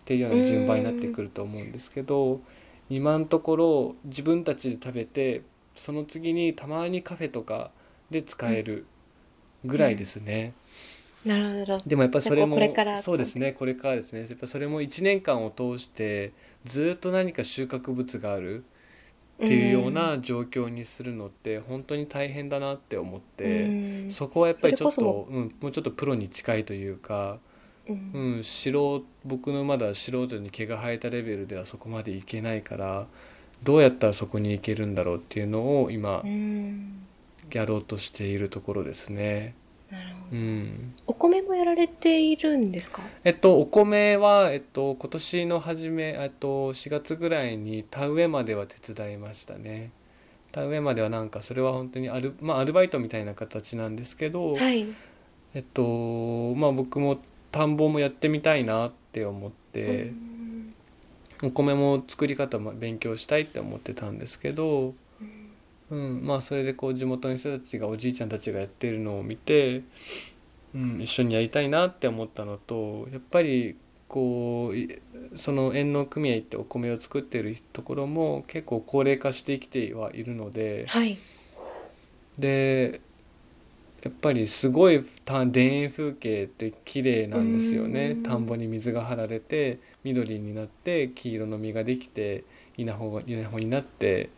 [0.02, 2.42] っていうような順番になってくると思うんですけど
[2.90, 5.44] 今のところ自分たちで食べて
[5.76, 7.72] その次にたまにカフェとか
[8.12, 8.86] で使える
[9.66, 10.54] ぐらいですね。
[11.26, 11.82] なるほど。
[11.86, 12.58] でもやっぱそれも
[13.02, 13.54] そうですね。
[13.54, 14.22] これからですね。
[14.22, 16.34] やっぱそれも1年間を通して
[16.66, 18.64] ずっと何か収穫物がある
[19.44, 24.12] っていうような状況にするのって本当に大変だなって思って、うん。
[24.12, 27.40] そこはやっぱりちょっと、うん、もうちょっとプロに近いというか、
[27.88, 28.12] うん。
[28.14, 33.08] うん、素人僕のまだ素人に毛が生えたレベルではそこまでいけないから
[33.64, 37.04] どうやったらそこに行けるんだろうっていうのを今うん。
[37.52, 39.56] やろうとしているところですね。
[40.32, 43.04] うん、お米もやられているんですか？
[43.24, 49.92] えっとお米は、えっと、今年の初め、えっと、4月ぐらいに田植えまでは手伝いましたね。
[50.52, 54.88] 田植えまではなんかそれは本当にアル,、まあ、アルバイトみたいな形なんですけど、はい。
[55.54, 57.20] えっとまあ僕も
[57.52, 60.74] 田んぼもやってみたいなって思って、うん。
[61.44, 64.94] お米も作り方も勉強したいって思ってたんですけど、
[65.90, 69.84] うん、まあそれでこう地元の人たちがおじいちゃんたちがやってるのを見て、
[70.74, 73.76] うん、一緒にやりたいなって思ったのとやっぱり
[74.08, 75.00] こうい
[75.36, 81.18] その遠農組合ってお米を作ってるところも結構高齢化してきてはいるのではい。
[82.38, 83.02] で
[84.04, 88.10] やっぱりすごい田田園風景って綺麗なんですよね。
[88.10, 88.24] うん。
[88.24, 92.44] 田んぼに水が張られて緑になって黄色の実ができて
[92.78, 94.30] 稲穂が稲穂になって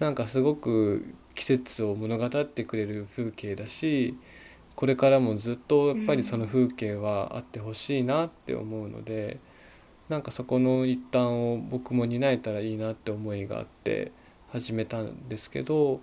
[0.00, 4.18] なんかすごく季節を物語ってくれる風景だし
[4.74, 9.38] これからもずっとやっぱりその風景はあってほしいなって思うので
[10.08, 14.10] なんかそこの一端を僕も担えたらいいなって思いがあって
[14.50, 16.00] 始めたんですけど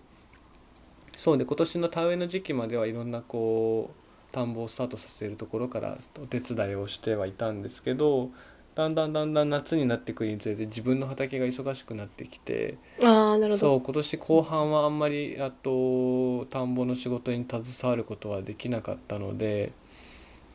[1.18, 8.30] そうで今年の田植えの時期まではいろんなこう田んぼをスタートさせるところからお手伝いをしてはいたんですけど
[8.78, 19.72] だんだんだんだん夏になってくるにつれて自分の畑が忙しくなってきてああなるほどそう今年後半はあんまりあと田んぼの仕事に携わることはできなかったので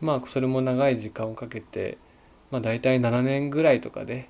[0.00, 1.98] まあそれも長い時間をかけて
[2.52, 4.28] まあ大体7年ぐらいとかで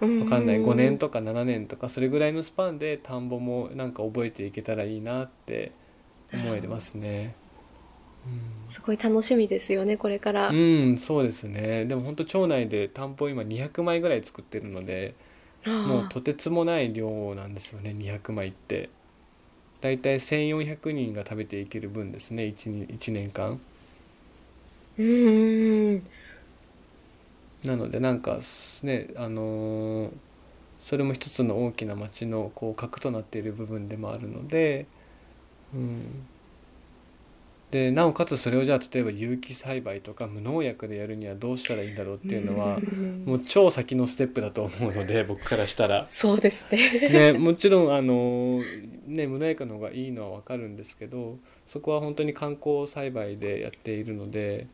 [0.00, 5.72] わわかんない5年とか7年とかそれぐらいのスパンで田んぼもなんか覚えていけたらいいなって
[6.32, 7.34] 思えてますね。
[8.66, 11.84] すごい楽しみですよねこれから、うん、うん、そうですね。
[11.86, 15.14] でも本当町内で田んぼ今200枚ぐらい作ってるので
[15.64, 18.90] あもうあとてつもない量なんですよね200枚って。
[19.80, 23.60] だいたい1400人が食べていける分ですね 1, 1年間。
[24.98, 26.02] うん。
[27.64, 30.12] なのでなんかすねあのー
[30.80, 34.86] それも一つの大きな町のこう核となっている部分でもあるので、
[35.74, 36.28] うん、
[37.70, 46.06] でなおかつそれをじゃあ例えば有機栽培とか無農薬でやるにはどうしたらいいんだろうっていうのはんもう超先のステップだと思うので 僕からしたら。
[46.08, 48.62] そうですねね、もちろんあの、
[49.06, 54.66] ね、無農薬の方がいいのは分かるんですけどそこは本当に観光栽培でやっているので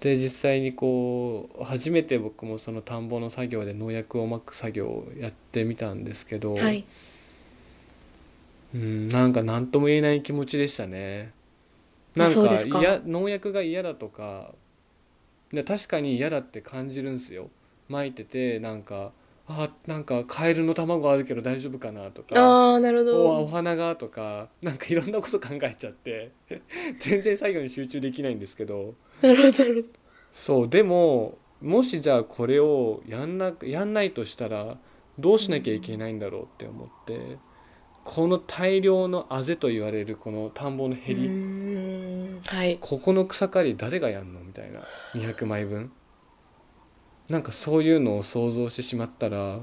[0.00, 6.84] で実際にこう初めて僕もその田んぼの作業で農薬をまく作業をやってみたんですけど、はい
[8.74, 11.32] うん、なんか何とも言えない気持ちでしたね。
[12.14, 14.54] なんかいや農薬が嫌だとか
[15.66, 17.50] 確かに嫌だって感じるんですよ。
[17.90, 19.12] 撒いててなんか
[19.46, 26.30] あなんかカエルの卵あるけど大丈夫かなとかああなるほおおど花がとかなんかいろんなこと考えちゃって
[26.98, 28.94] 全然作業に集中できないんですけど。
[29.20, 29.86] なるほどなるほど。
[30.32, 34.78] そうでももしじゃあこれをやんなやんないとしたら
[35.18, 37.38] どうしなきゃいけないんだろうって思って
[38.04, 42.78] この大量のあぜと言われるこの田んぼのへり、はい。
[42.80, 44.80] ここの草刈り誰がやんのみたいな。
[45.14, 45.90] 200枚分。
[47.28, 49.60] なんかそういうのを想像してしまったら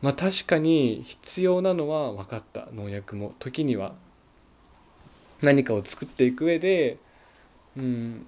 [0.00, 2.68] まあ確かに必要なのは分かった。
[2.72, 3.34] 農薬も。
[3.38, 3.94] 時には。
[5.42, 6.96] 何かを作っていく上で、
[7.76, 8.26] うん、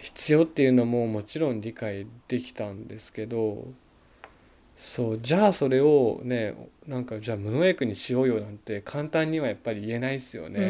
[0.00, 3.66] 必要っていうのももちろん理解できたんですけど
[4.78, 6.54] そうじゃあそれをね
[6.86, 10.60] なんかじゃあ無農薬にしようよなんて簡単にはやっぱり言えないですよね。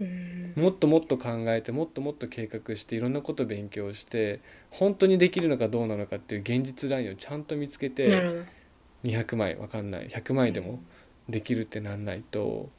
[0.00, 0.06] うん。
[0.06, 0.52] うん。
[0.56, 4.40] もっともっと考えてもっともっと計画していろんなこと勉強して
[4.70, 8.46] 本当にできるのかどうなのかっていう現実ラインをちゃんと見つけなてる
[9.02, 10.08] 200枚わかんない。
[10.08, 10.80] 100枚でも
[11.28, 12.70] できるってなんないと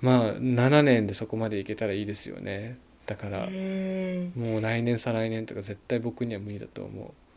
[0.00, 2.78] まあ7年でそこまでいけたらいいですよね。
[3.06, 4.32] だからうん。
[4.36, 7.29] もう来年再来年とか絶対僕には無理だと思う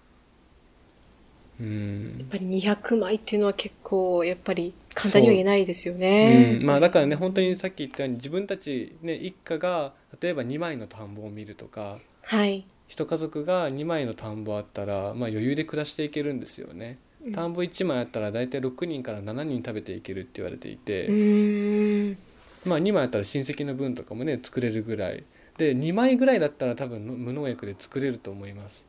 [1.64, 6.60] うんやっぱり200枚っていうのは結構やっぱり簡単には言えないですよね。
[6.62, 12.66] うん、まあだからね本当にさっき言ったように自分たち、ね、一家が例えば2枚の田んぼを見るとかはい。
[12.90, 17.00] 一家族が2枚の田んぼあったら、まあ、余裕で暮らしていけるんですよね
[17.34, 21.08] 田んぼ1枚あったら大体6人から7人食べていけるって言われていて。
[22.66, 25.24] まあ2枚あったら親戚の分とかもね作れるぐらい
[25.58, 28.86] で2枚ぐらいだったら多分無農薬で作れると思います、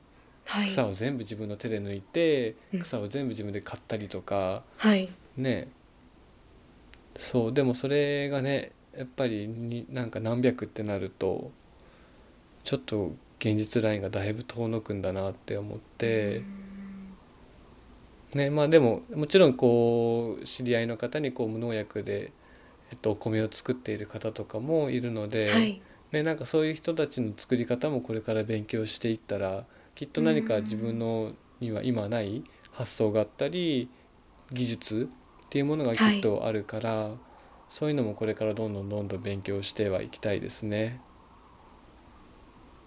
[0.47, 0.69] はい。
[0.69, 5.09] 草を全部自分の手で抜いてうん草を全部自分で刈ったりとかはい。
[5.37, 5.69] ね
[7.19, 11.51] そうでもそれがねやっぱりになんか何百ってなると
[12.65, 16.43] ちょっと現実ラインがだいぶ遠のくんだなって思って、
[18.35, 22.33] ねまあでももちろんこう知り合いの方にこう無農薬で、
[22.91, 25.81] えっと、お米を作っている方とかもいるので、はい。
[26.13, 29.65] ね、なんかそういう人たちの作り方もこれから勉強していったら
[29.95, 33.89] きっと何か自分のには今ない発想があったり
[34.53, 35.09] 技術
[35.47, 37.11] っていうものがきっとあるから、
[37.69, 41.01] そういうのもこれからどんどんどんどん勉強してはいきたいですね。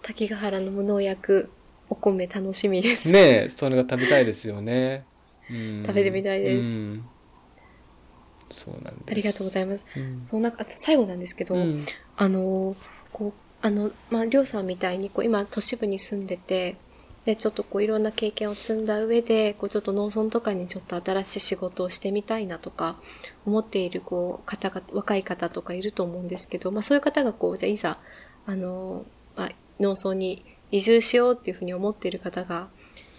[0.02, 1.50] 滝ヶ原の無農薬
[1.88, 3.10] お米楽しみです。
[3.10, 5.04] ねえそれが食べたいですよね。
[5.50, 7.04] うん、食べてみたいですうん
[8.50, 9.02] そうなんです。
[9.10, 9.86] ありがとうございます。
[9.96, 11.86] うんそうなんかあと最後なんですけど、うん
[12.16, 12.76] あの
[13.12, 13.32] こう
[13.66, 16.76] あのまありょうさんみたいにこう今都市部に住んでて。
[17.24, 22.96] でちょっとこういろんな経験を積んだ上でこうちょっと農村とかにちょっと新しい仕事をしてみたいなとか
[23.44, 27.98] 思っているこう方が若い方とかいると思うんですけど、まあ、そういう方がこうじゃあいざ
[28.46, 29.04] あの、
[29.36, 32.68] まあ、農村に移住しようっていうふうに思っている方が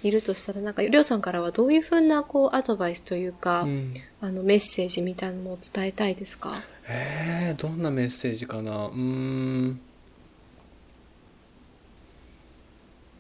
[0.02, 3.94] いるとしたらなんかりょうさんからはどういうふうなこうアドバイスというか、うん。
[4.22, 6.62] あのメッセージみたいなのを伝えたいですか？
[6.90, 8.88] えー、どんなメッセージかな？
[8.88, 9.82] うーん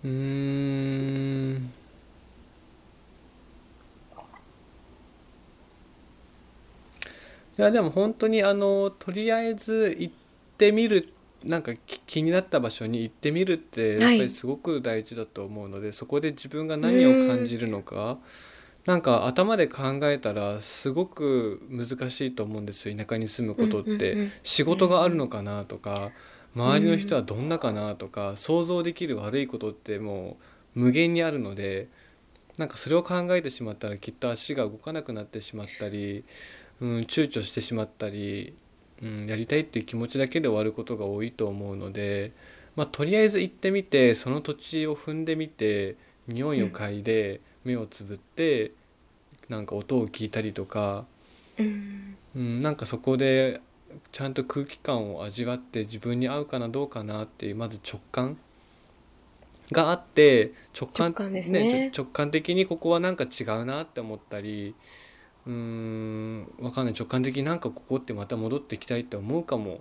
[0.03, 0.09] うー
[1.57, 1.71] ん。
[7.57, 10.13] いやでも本当にあのとりあえず行っ
[10.57, 18.17] てみるなんかき気になった場所に行ってみるってやっぱはいりすごく大事だと思うので、そこで自分が何を感じるのか
[18.85, 26.11] なんか頭で考えたらすごく難しいと思うんですよ田舎に住むことって、仕事があるのかなとか
[26.55, 30.37] 周りの人はどんなかなとか、想像できる悪いことっても
[30.75, 31.87] う無限にあるので
[32.57, 36.25] なんかそれを考えてしまったらきっと足が動かなくなってしまったり、
[36.81, 38.53] うん、躊躇してしまったり、
[39.01, 42.33] うん、やりたいっていう気持ちだけで終わることが多いと思うので、
[42.75, 45.95] まあ、とりあえず行ってみてその土地を踏んでみて
[46.27, 48.71] 匂いを嗅いで目をつぶって
[49.47, 51.05] なんか音を聞いたりとか、
[51.57, 52.17] うん。
[52.35, 53.61] うん、なんかそこで
[54.11, 58.37] ちゃんと空気感を味わって自分に合うかなどうかなっていうまず直感
[59.71, 64.75] があって直感ねちょ直感的にここはなんか違うなって思ったり
[65.45, 66.93] うーんわかんない。
[66.93, 69.77] 直感的になんかここってまた戻ってきたいって思うかもっ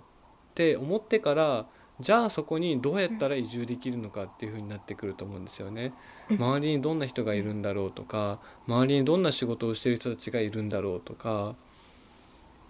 [0.55, 1.65] て思ってから
[1.99, 5.93] じゃあそこにどうやったら移住できるのかっていう風になってくると思うんですよね。
[6.29, 6.37] うん。
[6.37, 11.55] 周りにどんな人がいるんだろうとか周りにどんな仕事をしている人たちがいるんだろうとか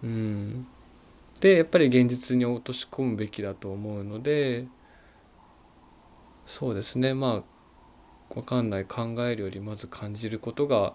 [0.02, 0.66] うん
[1.40, 4.66] でやっぱり現実に落とし込むべきだと思うので
[6.46, 7.42] そうですねま
[8.30, 10.94] あわかんない考えるよりまず感じることが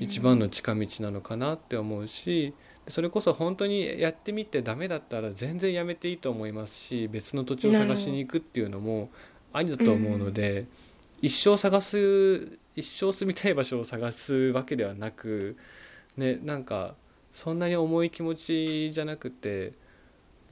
[0.00, 2.54] 一番の近道なのかなって思うし
[2.88, 9.10] それこそ本当にやってみてダメだったら全然やめていいと思いますし別の土地を探しに行くっていうのも
[9.52, 10.64] ありだと思うので、
[11.20, 15.58] 一生探す一生住みたい場所を探すわけではなく
[16.16, 16.94] ねなんか
[17.32, 19.72] そんなに重い気持ちじゃなくて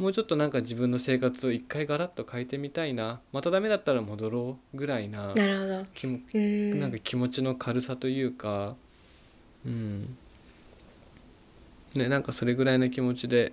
[0.01, 3.21] もうちょっとなんか自分の生活を一回ガラッと変えてみたいな。
[3.33, 5.85] またダメだったら戻ろうぐらいななるほど。
[5.93, 6.81] 気もうん。
[6.81, 8.77] なんか気持ちの軽さというか、
[9.67, 10.17] うん、
[11.95, 13.53] ね、なんかそれぐらいの気持ちで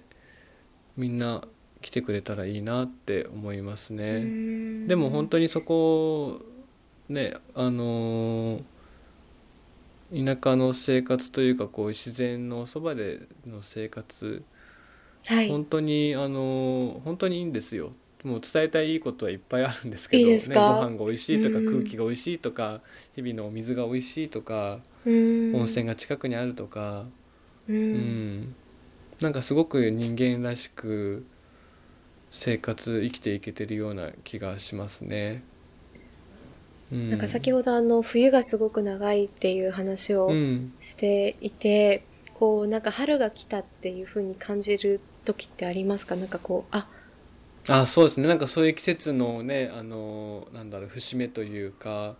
[0.96, 1.44] みんな
[1.82, 4.88] 来てくれたらいいなって思いますね。
[4.88, 6.40] でも本当にそこ
[7.10, 8.62] ねあのー
[10.14, 14.44] 田舎の生活というかこう自然のそばでの生活。
[15.26, 15.48] はい。
[15.50, 17.92] 本当にあの本当にいいんですよ。
[18.24, 20.62] もう伝えたいいいことはいっぱいあるんですけどいいですか？
[20.62, 21.66] ね、ご飯が美味しいとかうん。
[21.66, 22.82] 空気が美味しいとか
[23.16, 24.80] 日々のお水が美味しいとか
[25.54, 27.06] 温温泉が近くにあるとか、
[27.68, 28.56] ううんん、
[29.22, 31.26] なんかすごく人間らしく
[32.32, 35.44] 生活生きていけてるような気がしますね。
[36.92, 40.74] うん、なんか先ほどあの冬がすごく長いっていう話をうん。
[40.80, 42.06] していて、
[42.36, 46.16] こうなんか春が来たっていう風に感じる時ってありますか？
[46.16, 46.88] なんかこうあ
[47.68, 48.28] あそうですね。
[48.28, 52.16] なんかそういう季節のねあのなんだろう節目というか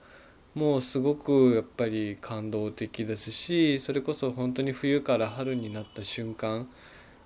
[0.56, 6.68] もうすごくやっぱり感動的ですしそれこそ本当に冬から春になった瞬間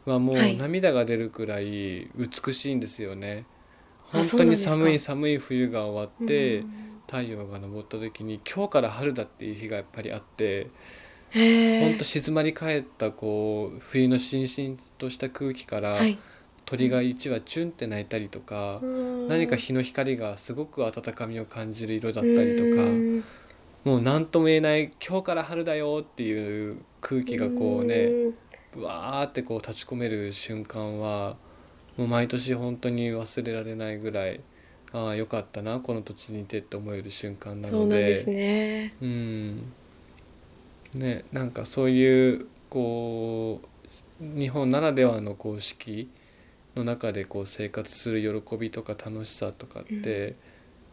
[0.06, 0.58] はもうはい。
[0.58, 3.46] 涙が出るくらい美しいんですよね。
[4.12, 10.68] あ本当に寒い寒い冬が終わってうん太陽が昇った時に今日から春だっていう日がやっぱりあって
[11.32, 16.18] へえ本当静まり返ったこう冬のしんしんとした空気からはい。
[16.64, 18.80] 鳥が1羽チュンって鳴いたりとか。
[19.28, 23.24] 何か日の光がすごく温かみを感じる色だったりとかうん。
[23.84, 28.34] もう何とも言えない今日から春だよっていう空気がこうねん。
[28.74, 31.36] ぶわーってこう立ち込める瞬間は
[31.98, 34.40] もう毎年本当に忘れられないぐらい
[34.94, 38.94] ああよかったなこの土地にいてって思える瞬間なそうのでなんですね。
[39.02, 39.74] うん。
[40.96, 43.62] ねなんかそういうこ
[44.22, 46.10] う日本ならではのこう四季
[46.76, 50.36] の中でこう生活する喜びとか楽しさとかって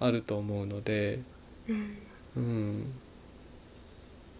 [0.01, 1.21] あると思うので、
[1.69, 1.99] うん。
[2.37, 2.93] うん、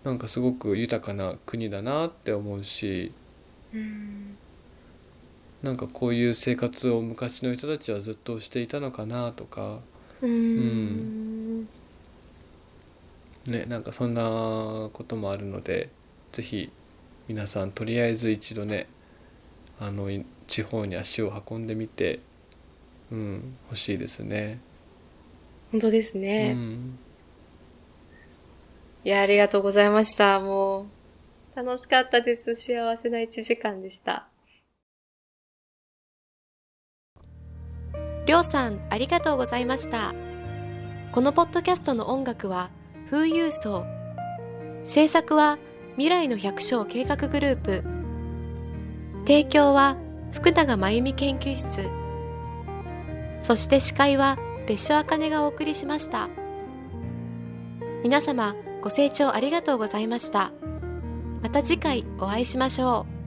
[0.05, 3.13] なんかすごく豊かな国だなって思うし。
[3.75, 4.39] うん
[5.63, 9.81] なんかこういう生活を昔の人たちはずっとしていたのかなとか、
[10.23, 11.69] うん。
[13.47, 14.23] ね、なんかそんな
[14.93, 15.89] こともあるので
[16.33, 16.71] ぜひ
[17.29, 18.89] 皆さんとりあえず一度ね
[19.81, 22.21] あのい地方に足を運んでみて、
[23.11, 24.61] うん、欲しいですね。
[25.71, 26.99] 本当ですうね、ん。
[29.05, 30.41] いやありがとうございました。
[30.41, 30.87] も
[31.55, 32.55] う楽しかったです。
[32.57, 34.29] 幸せな1時間でした
[38.29, 40.15] りょうさんありがとうございました。
[41.13, 42.69] このポッドキャストの音楽は
[43.11, 43.87] 風有層
[44.85, 45.59] 制作は
[45.93, 47.85] 未来の百姓計画グループ。
[49.27, 49.97] 提供は
[50.31, 51.91] 福永真由美研究室。
[53.41, 54.37] そして司会は
[54.67, 56.29] 別所茜がお送りしました。
[58.03, 60.53] 皆様ご清聴ありがとうございました。
[61.43, 63.18] また次回お会いしましょう。